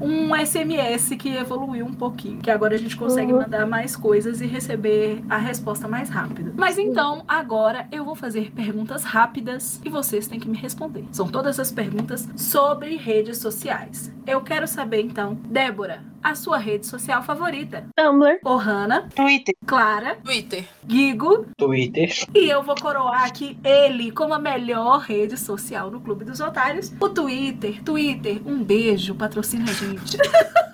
[0.04, 3.42] um SMS que evoluiu um pouquinho, que agora a gente consegue Uhum.
[3.42, 6.54] mandar mais coisas e receber a resposta mais rápido.
[6.58, 11.06] Mas então, agora eu vou fazer perguntas rápidas e vocês têm que me responder.
[11.12, 14.12] São todas as perguntas sobre redes sociais.
[14.26, 17.86] Eu quero saber então, Débora, a sua rede social favorita?
[17.98, 18.40] Tumblr.
[18.46, 19.54] Ohana, Twitter.
[19.66, 20.66] Clara, Twitter.
[20.88, 22.10] Gigo, Twitter.
[22.34, 26.94] e eu vou coroar aqui ele como a melhor rede social no Clube dos Otários.
[27.00, 27.84] O Twitter.
[27.84, 29.93] Twitter, um beijo, patrocina a gente.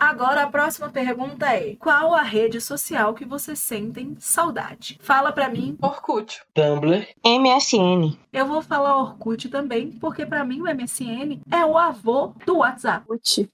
[0.00, 4.98] Agora a próxima pergunta é: qual a rede social que vocês sentem saudade?
[5.02, 5.76] Fala pra mim.
[5.80, 6.40] Orkut.
[6.54, 7.06] Tumblr.
[7.24, 8.16] MSN.
[8.32, 13.04] Eu vou falar Orkut também, porque pra mim o MSN é o avô do WhatsApp.
[13.10, 13.50] Uti.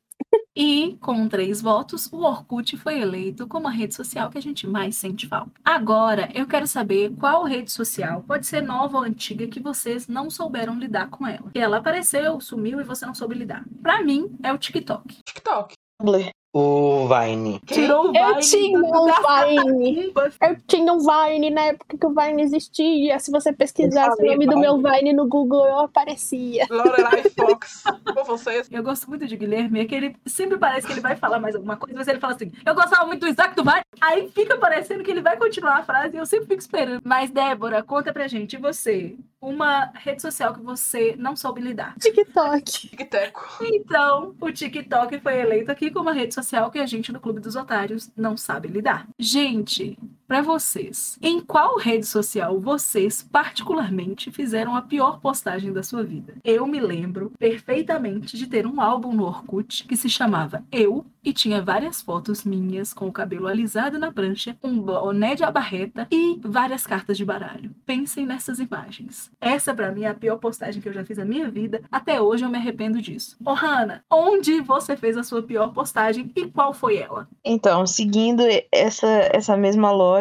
[0.59, 4.67] E, com três votos, o Orkut foi eleito como a rede social que a gente
[4.67, 5.53] mais sente falta.
[5.63, 10.31] Agora, eu quero saber qual rede social, pode ser nova ou antiga, que vocês não
[10.31, 11.51] souberam lidar com ela.
[11.51, 13.67] Que ela apareceu, sumiu e você não soube lidar.
[13.83, 15.19] Pra mim, é o TikTok.
[15.27, 15.75] TikTok.
[16.01, 16.31] Tumblr.
[16.59, 17.61] O Vine.
[17.67, 20.13] Tirou o Eu Vine tinha do- um da Vine.
[20.13, 20.35] caramba.
[20.41, 23.19] Eu tinha um Vine na época que o Vine existia.
[23.19, 24.61] Se você pesquisasse Eu o nome do Vine.
[24.63, 26.65] meu Vine no Google, eu aparecia.
[26.71, 27.83] Lorelai Fox.
[28.15, 28.69] Com vocês.
[28.73, 31.55] Eu gosto muito de Guilherme, é que ele sempre parece que ele vai falar mais
[31.55, 33.83] alguma coisa, mas ele fala assim: Eu gostava muito do Isaac do Vale.
[34.01, 37.03] Aí fica parecendo que ele vai continuar a frase e eu sempre fico esperando.
[37.05, 39.15] Mas, Débora, conta pra gente, e você?
[39.41, 41.95] Uma rede social que você não soube lidar.
[42.01, 42.89] TikTok.
[42.89, 43.47] Tic-teco.
[43.63, 47.41] Então, o TikTok foi eleito aqui como uma rede social que a gente no Clube
[47.41, 49.07] dos Otários não sabe lidar.
[49.19, 56.03] Gente, pra vocês, em qual rede social vocês particularmente fizeram a pior postagem da sua
[56.03, 56.35] vida?
[56.45, 61.33] Eu me lembro perfeitamente de ter um álbum no Orkut que se chamava Eu e
[61.33, 66.39] tinha várias fotos minhas com o cabelo alisado na prancha, um boné de abarreta e
[66.41, 67.73] várias cartas de baralho.
[67.85, 69.29] Pensem nessas imagens.
[69.41, 71.83] Essa pra mim é a pior postagem que eu já fiz na minha vida.
[71.91, 73.37] Até hoje eu me arrependo disso.
[73.45, 77.29] Ô, Hannah, onde você fez a sua pior postagem e qual foi ela?
[77.45, 80.16] Então, seguindo essa, essa mesma lógica,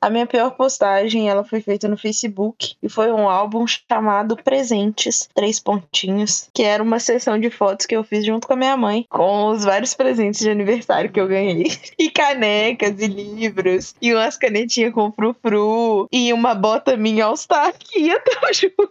[0.00, 5.28] a minha pior postagem ela foi feita no Facebook e foi um álbum chamado Presentes,
[5.34, 8.76] três pontinhos, que era uma sessão de fotos que eu fiz junto com a minha
[8.76, 11.66] mãe, com os vários presentes de aniversário que eu ganhei.
[11.98, 18.00] E canecas e livros, e umas canetinhas com frufru, e uma bota minha All-Star que
[18.00, 18.86] ia até o joelho.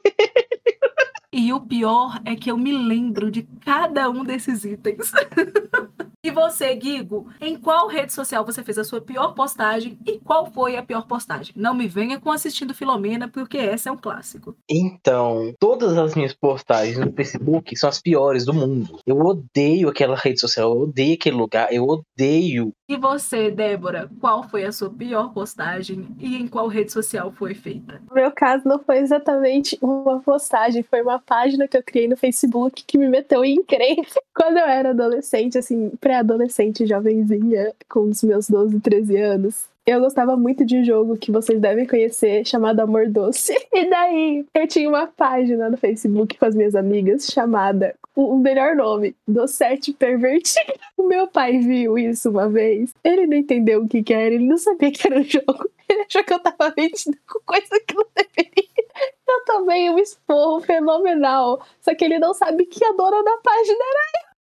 [1.32, 5.12] E o pior é que eu me lembro de cada um desses itens.
[6.36, 10.76] você, Guigo, em qual rede social você fez a sua pior postagem e qual foi
[10.76, 11.54] a pior postagem?
[11.56, 14.56] Não me venha com assistindo Filomena, porque essa é um clássico.
[14.70, 19.00] Então, todas as minhas postagens no Facebook são as piores do mundo.
[19.06, 22.74] Eu odeio aquela rede social, eu odeio aquele lugar, eu odeio.
[22.88, 27.56] E você, Débora, qual foi a sua pior postagem e em qual rede social foi
[27.56, 28.00] feita?
[28.08, 32.16] No meu caso, não foi exatamente uma postagem, foi uma página que eu criei no
[32.16, 34.22] Facebook que me meteu em encrenca.
[34.36, 40.36] Quando eu era adolescente, assim, pré-adolescente, jovenzinha, com os meus 12, 13 anos, eu gostava
[40.36, 43.54] muito de um jogo que vocês devem conhecer, chamado Amor Doce.
[43.76, 48.76] E daí, eu tinha uma página no Facebook com as minhas amigas chamada, o melhor
[48.76, 50.74] nome, Docete Pervertido.
[50.98, 52.94] O meu pai viu isso uma vez.
[53.04, 55.70] Ele não entendeu o que, que era, ele não sabia que era um jogo.
[55.88, 58.86] Ele achou que eu tava mentindo com coisa que não deveria.
[59.28, 61.64] Eu tomei um esporro fenomenal.
[61.80, 63.78] Só que ele não sabe que a dona da página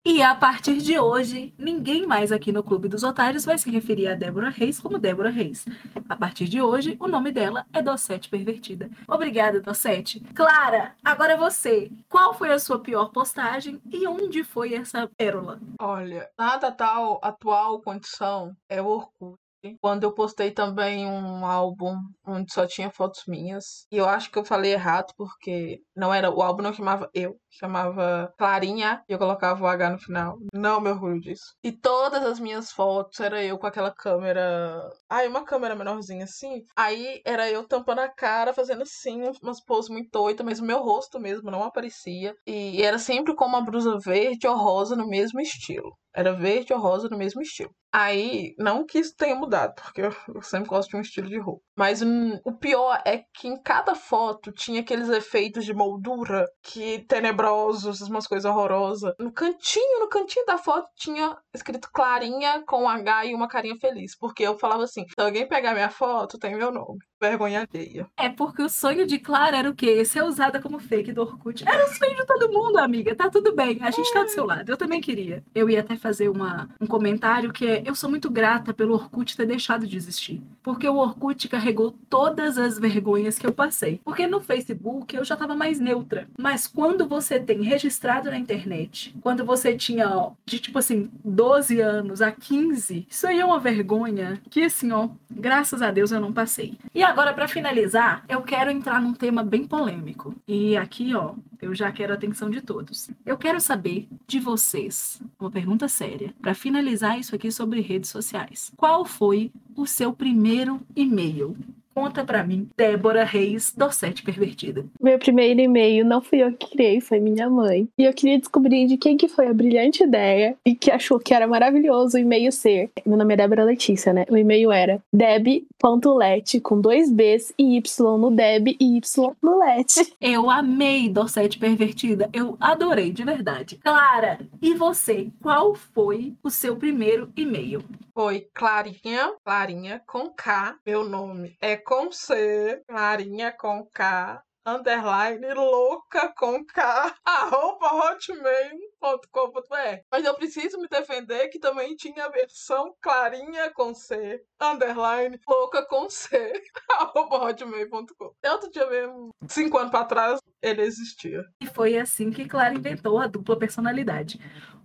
[0.06, 4.06] E a partir de hoje, ninguém mais aqui no Clube dos Otários vai se referir
[4.06, 5.64] a Débora Reis como Débora Reis.
[6.06, 8.90] A partir de hoje, o nome dela é Docete Pervertida.
[9.08, 10.20] Obrigada, Docete.
[10.34, 11.90] Clara, agora é você.
[12.06, 15.58] Qual foi a sua pior postagem e onde foi essa pérola?
[15.80, 19.38] Olha, nada tal atual condição é o Orkut.
[19.80, 21.96] Quando eu postei também um álbum
[22.26, 23.86] onde só tinha fotos minhas.
[23.90, 26.30] E eu acho que eu falei errado, porque não era.
[26.30, 30.36] O álbum não chamava eu, chamava Clarinha e eu colocava o H no final.
[30.52, 31.54] Não me orgulho disso.
[31.62, 34.90] E todas as minhas fotos era eu com aquela câmera.
[35.08, 36.62] Ai, uma câmera menorzinha assim.
[36.76, 40.82] Aí era eu tampando a cara, fazendo assim, umas poses muito doidas, mas o meu
[40.82, 42.34] rosto mesmo não aparecia.
[42.46, 45.96] E era sempre com uma blusa verde ou rosa no mesmo estilo.
[46.14, 47.74] Era verde ou rosa no mesmo estilo.
[47.94, 51.62] Aí, não que isso tenha mudado, porque eu, sempre gosto de um estilo de roupa.
[51.76, 52.02] Mas
[52.44, 58.26] o pior é que em cada foto tinha aqueles efeitos de moldura que tenebrosos, umas
[58.26, 59.14] coisas horrorosas.
[59.18, 63.76] No cantinho, no cantinho da foto tinha escrito Clarinha com um H e uma carinha
[63.76, 64.16] feliz.
[64.18, 66.98] Porque eu falava assim: se alguém pegar minha foto, tem meu nome.
[67.20, 68.06] Vergonha alheia.
[68.18, 70.04] É porque o sonho de Clara era o quê?
[70.04, 71.66] Ser usada como fake do Orkut.
[71.66, 73.14] Era o sonho de todo mundo, amiga.
[73.14, 73.78] Tá tudo bem.
[73.82, 74.68] A gente tá do seu lado.
[74.68, 75.42] Eu também queria.
[75.54, 79.34] Eu ia até fazer uma, um comentário que é: eu sou muito grata pelo Orkut
[79.34, 80.42] ter deixado de existir.
[80.62, 84.02] Porque o Orkut carregou todas as vergonhas que eu passei.
[84.04, 86.28] Porque no Facebook eu já tava mais neutra.
[86.38, 91.80] Mas quando você tem registrado na internet, quando você tinha ó, de tipo assim, 12
[91.80, 96.20] anos a 15, isso aí é uma vergonha que assim, ó, graças a Deus eu
[96.20, 96.76] não passei.
[96.94, 100.34] E agora, para finalizar, eu quero entrar num tema bem polêmico.
[100.46, 101.34] E aqui, ó,
[101.64, 103.10] eu já quero a atenção de todos.
[103.24, 108.72] Eu quero saber de vocês, uma pergunta séria, para finalizar isso aqui sobre redes sociais.
[108.76, 111.56] Qual foi o seu primeiro e-mail?
[111.94, 114.84] Conta pra mim, Débora Reis, Dossete Pervertida.
[115.00, 117.88] Meu primeiro e-mail não fui eu que criei, foi minha mãe.
[117.96, 121.32] E eu queria descobrir de quem que foi a brilhante ideia e que achou que
[121.32, 122.90] era maravilhoso o e-mail ser.
[123.06, 124.24] Meu nome é Débora Letícia, né?
[124.28, 130.14] O e-mail era deb.let com dois Bs e Y no deb e Y no let.
[130.20, 132.28] Eu amei Dossete Pervertida.
[132.32, 133.78] Eu adorei, de verdade.
[133.82, 135.28] Clara, e você?
[135.40, 137.82] Qual foi o seu primeiro e-mail?
[138.14, 140.78] Foi Clarinha, Clarinha com K.
[140.86, 150.02] Meu nome é com C, Clarinha com K, underline louca com K, arroba hotmail.com.br.
[150.12, 155.84] Mas eu preciso me defender que também tinha a versão Clarinha com C, underline louca
[155.84, 156.52] com C,
[156.96, 158.32] arroba hotmail.com.
[158.46, 161.44] Outro dia mesmo, cinco anos pra trás, ele existia.
[161.60, 164.38] E foi assim que Clara inventou a dupla personalidade.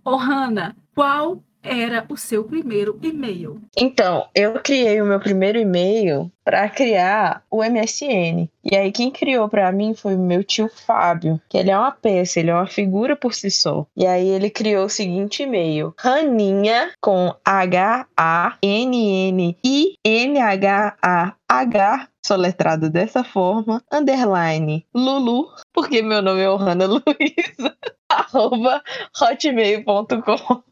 [0.04, 3.60] Ô, Hanna, qual era o seu primeiro e-mail?
[3.76, 8.48] Então, eu criei o meu primeiro e-mail para criar o MSN.
[8.64, 12.40] E aí quem criou para mim foi meu tio Fábio, que ele é uma peça,
[12.40, 13.86] ele é uma figura por si só.
[13.96, 20.40] E aí ele criou o seguinte e-mail: Raninha com H A N N I N
[20.40, 27.76] H A H soletrado dessa forma, underline Lulu, porque meu nome é Ohana Luiza,
[28.08, 28.82] arroba
[29.20, 30.62] hotmail.com.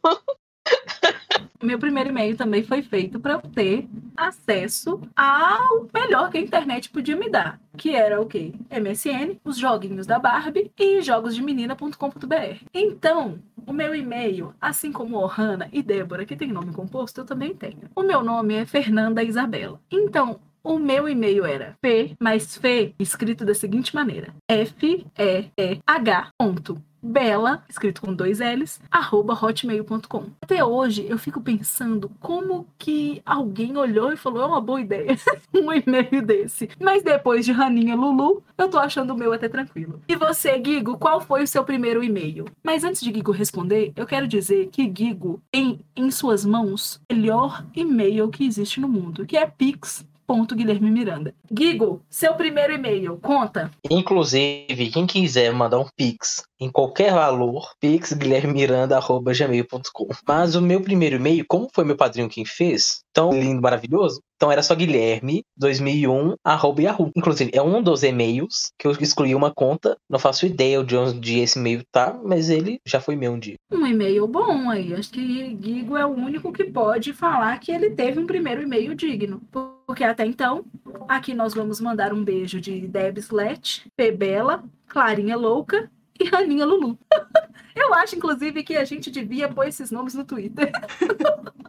[1.60, 6.88] Meu primeiro e-mail também foi feito para eu ter acesso ao melhor que a internet
[6.88, 8.52] podia me dar, que era o quê?
[8.70, 12.64] MSN, os joguinhos da Barbie e jogosdemenina.com.br.
[12.72, 17.52] Então, o meu e-mail, assim como Ohana e Débora, que tem nome composto, eu também
[17.54, 17.90] tenho.
[17.94, 19.80] O meu nome é Fernanda Isabela.
[19.90, 27.64] Então, o meu e-mail era F, mais F, escrito da seguinte maneira: F-E-E-H ponto bela,
[27.68, 30.24] escrito com dois L's, arroba hotmail.com.
[30.40, 35.16] Até hoje eu fico pensando como que alguém olhou e falou, é uma boa ideia,
[35.54, 36.68] um e-mail desse.
[36.80, 40.02] Mas depois de Raninha Lulu, eu tô achando o meu até tranquilo.
[40.08, 42.46] E você, Gigo, qual foi o seu primeiro e-mail?
[42.62, 47.14] Mas antes de Gigo responder, eu quero dizer que Gigo tem em suas mãos o
[47.14, 51.34] melhor e-mail que existe no mundo, que é Pix ponto Guilherme Miranda.
[51.50, 53.70] Gigo, seu primeiro e-mail, conta.
[53.90, 60.08] Inclusive, quem quiser mandar um pix em qualquer valor, pixguilhermiranda.gmail.com.
[60.26, 64.52] Mas o meu primeiro e-mail, como foi meu padrinho quem fez, tão lindo, maravilhoso, então
[64.52, 67.10] era só Guilherme 2001 arroba Yahoo.
[67.16, 69.98] Inclusive, é um dos e-mails que eu excluí uma conta.
[70.08, 73.56] Não faço ideia de onde esse e-mail tá, mas ele já foi meu um dia.
[73.72, 74.94] Um e-mail bom aí.
[74.94, 78.94] Acho que Gigo é o único que pode falar que ele teve um primeiro e-mail
[78.94, 79.42] digno.
[79.86, 80.64] Porque até então,
[81.08, 86.98] aqui nós vamos mandar um beijo de Debs Let, Pebela, Clarinha Louca e Raninha Lulu.
[87.74, 90.70] Eu acho, inclusive, que a gente devia pôr esses nomes no Twitter.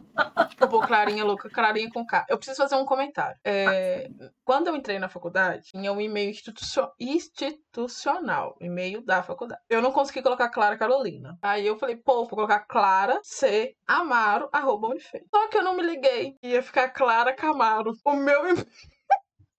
[0.50, 2.26] Tipo, pô, Clarinha louca, Clarinha com K.
[2.28, 3.38] Eu preciso fazer um comentário.
[3.42, 4.10] É,
[4.44, 9.62] quando eu entrei na faculdade, tinha um e-mail institucio- institucional, e-mail da faculdade.
[9.70, 11.38] Eu não consegui colocar Clara Carolina.
[11.40, 15.22] Aí eu falei, pô, vou colocar Clara C Amaro, arroba Unifei.
[15.34, 16.36] Só que eu não me liguei.
[16.42, 17.92] Ia ficar Clara Camaro.
[18.04, 18.66] O meu e-mail.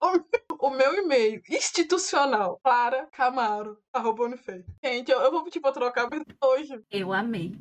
[0.61, 4.29] O meu e-mail institucional, Clara Camaro, arroba.
[4.83, 6.07] Gente, eu, eu vou pedir pra trocar
[6.39, 6.79] hoje.
[6.91, 7.51] Eu amei.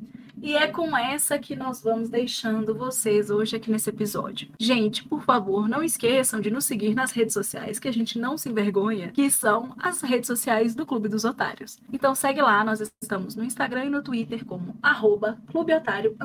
[0.41, 4.49] E é com essa que nós vamos deixando vocês hoje aqui nesse episódio.
[4.59, 8.35] Gente, por favor, não esqueçam de nos seguir nas redes sociais, que a gente não
[8.39, 11.77] se envergonha, que são as redes sociais do Clube dos Otários.
[11.93, 16.17] Então segue lá, nós estamos no Instagram e no Twitter como arroba clubeotário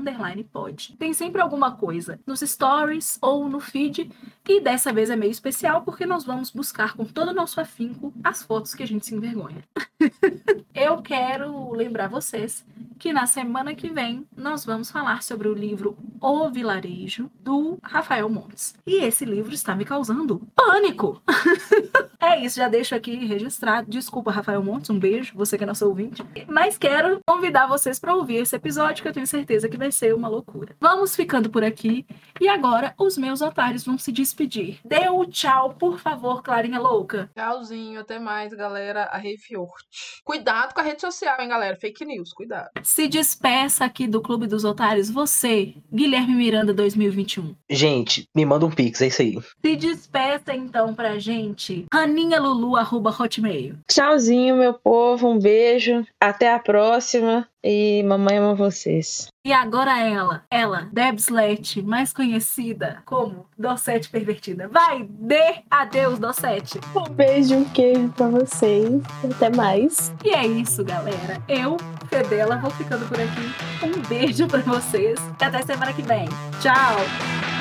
[0.50, 0.96] pod.
[0.98, 4.10] Tem sempre alguma coisa nos stories ou no feed,
[4.48, 8.14] e dessa vez é meio especial porque nós vamos buscar com todo o nosso afinco
[8.24, 9.62] as fotos que a gente se envergonha.
[10.74, 12.64] Eu quero lembrar vocês
[12.98, 18.28] que na semana que vem nós vamos falar sobre o livro O Vilarejo, do Rafael
[18.28, 18.74] Montes.
[18.86, 21.22] E esse livro está me causando pânico!
[22.20, 23.90] é isso, já deixo aqui registrado.
[23.90, 26.22] Desculpa, Rafael Montes, um beijo, você que é nosso ouvinte.
[26.48, 30.14] Mas quero convidar vocês para ouvir esse episódio, que eu tenho certeza que vai ser
[30.14, 30.74] uma loucura.
[30.80, 32.06] Vamos ficando por aqui.
[32.40, 34.80] E agora os meus otários vão se despedir.
[34.84, 37.30] Dê o um tchau, por favor, Clarinha Louca.
[37.34, 39.04] Tchauzinho, até mais, galera.
[39.04, 39.84] A Refiort.
[40.24, 41.76] Cuidado com a rede social, hein, galera?
[41.76, 42.70] Fake news, cuidado.
[42.86, 47.52] Se despeça aqui do Clube dos Otários, você, Guilherme Miranda 2021.
[47.68, 49.36] Gente, me manda um pix, é isso aí.
[49.60, 53.74] Se despeça então pra gente, Raninha Lulu, arroba hotmail.
[53.90, 59.26] Tchauzinho, meu povo, um beijo, até a próxima e mamãe ama vocês.
[59.44, 64.68] E agora ela, ela, Debslet, mais conhecida como Dossete Pervertida.
[64.68, 66.78] Vai, dê adeus, Dossete.
[66.94, 69.02] Um beijo, um queijo pra vocês.
[69.24, 70.14] Até mais.
[70.24, 71.42] E é isso, galera.
[71.48, 71.76] Eu,
[72.08, 73.84] Fedela, vou ficando por aqui.
[73.84, 75.18] Um beijo pra vocês.
[75.40, 76.28] E até semana que vem.
[76.60, 77.55] Tchau!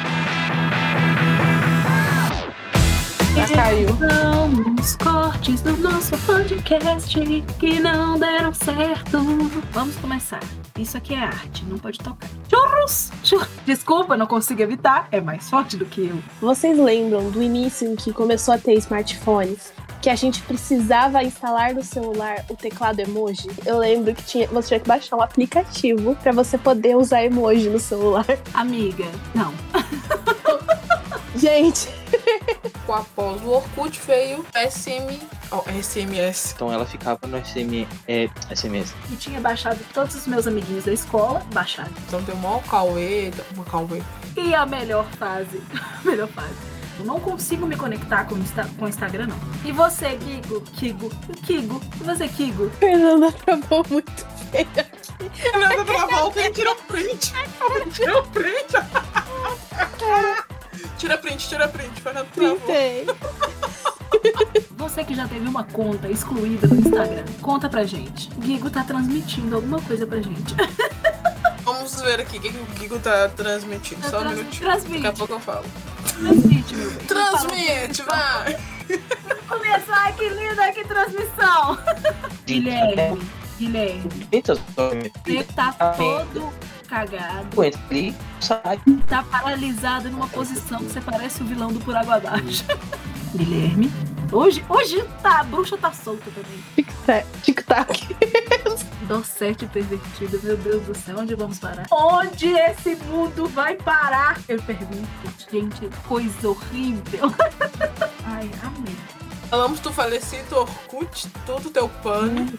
[3.35, 3.89] Já caiu.
[4.79, 7.19] Os cortes do nosso podcast
[7.59, 9.19] que não deram certo.
[9.71, 10.39] Vamos começar.
[10.79, 12.29] Isso aqui é arte, não pode tocar.
[12.49, 13.11] Churros!
[13.25, 13.49] Churros.
[13.65, 15.09] Desculpa, não consigo evitar.
[15.11, 16.17] É mais forte do que eu.
[16.39, 19.73] Vocês lembram do início em que começou a ter smartphones?
[20.01, 23.49] Que a gente precisava instalar no celular o teclado emoji.
[23.65, 27.69] Eu lembro que tinha, você tinha que baixar um aplicativo para você poder usar emoji
[27.69, 28.25] no celular.
[28.53, 29.53] Amiga, não.
[31.35, 31.89] Gente,
[32.87, 35.19] após o Orkut veio SM,
[35.51, 36.53] oh, SMS.
[36.53, 38.93] Então ela ficava no SM, é, SMS.
[39.11, 41.91] E tinha baixado todos os meus amiguinhos da escola, baixaram.
[42.07, 44.01] Então tem uma Cauê, uma Cauê.
[44.37, 46.75] E a melhor fase, a melhor fase.
[46.97, 49.37] Eu não consigo me conectar com o Insta, com o Instagram, não.
[49.65, 50.61] E você, Kigo?
[50.61, 51.09] Kigo?
[51.45, 51.81] Kigo?
[51.99, 52.69] E você, Kigo?
[52.79, 54.11] Fernanda travou muito
[54.51, 54.95] feio aqui.
[55.33, 57.33] Fernanda travou, quem tirou print?
[57.91, 58.73] Tirou print?
[60.97, 62.57] Tira print, tira print, Fernanda travou.
[62.57, 63.05] Printei.
[64.77, 68.29] Você que já teve uma conta excluída no Instagram, conta pra gente.
[68.37, 70.55] O Gigo tá transmitindo alguma coisa pra gente.
[71.63, 74.01] Vamos ver aqui o que, que o Gigo tá transmitindo.
[74.01, 74.61] Tá Só um minutinho.
[74.63, 75.01] transmite.
[75.03, 75.65] Daqui a pouco eu falo.
[76.17, 77.05] Transmite, meu bem.
[77.07, 78.57] Transmite, vai!
[79.49, 81.77] Começar, ai que linda, que transmissão!
[82.45, 83.21] Guilherme,
[83.57, 86.53] Guilherme, Eita, você tá todo
[86.85, 88.79] cagado, entra ali, sai.
[89.07, 92.63] tá paralisado numa posição que você parece o vilão do Por Água Abaixo.
[93.35, 93.91] Guilherme,
[94.31, 96.85] hoje, hoje tá, a bruxa tá solta também.
[97.43, 98.15] Tic-tac.
[99.07, 101.85] Dossete pervertida, meu Deus do céu, onde vamos parar?
[101.91, 104.39] Onde esse mundo vai parar?
[104.47, 105.07] Eu pergunto,
[105.51, 107.31] gente, coisa horrível.
[108.25, 108.95] Ai, amei.
[109.49, 112.51] Falamos do falecido Orkut, todo teu pano.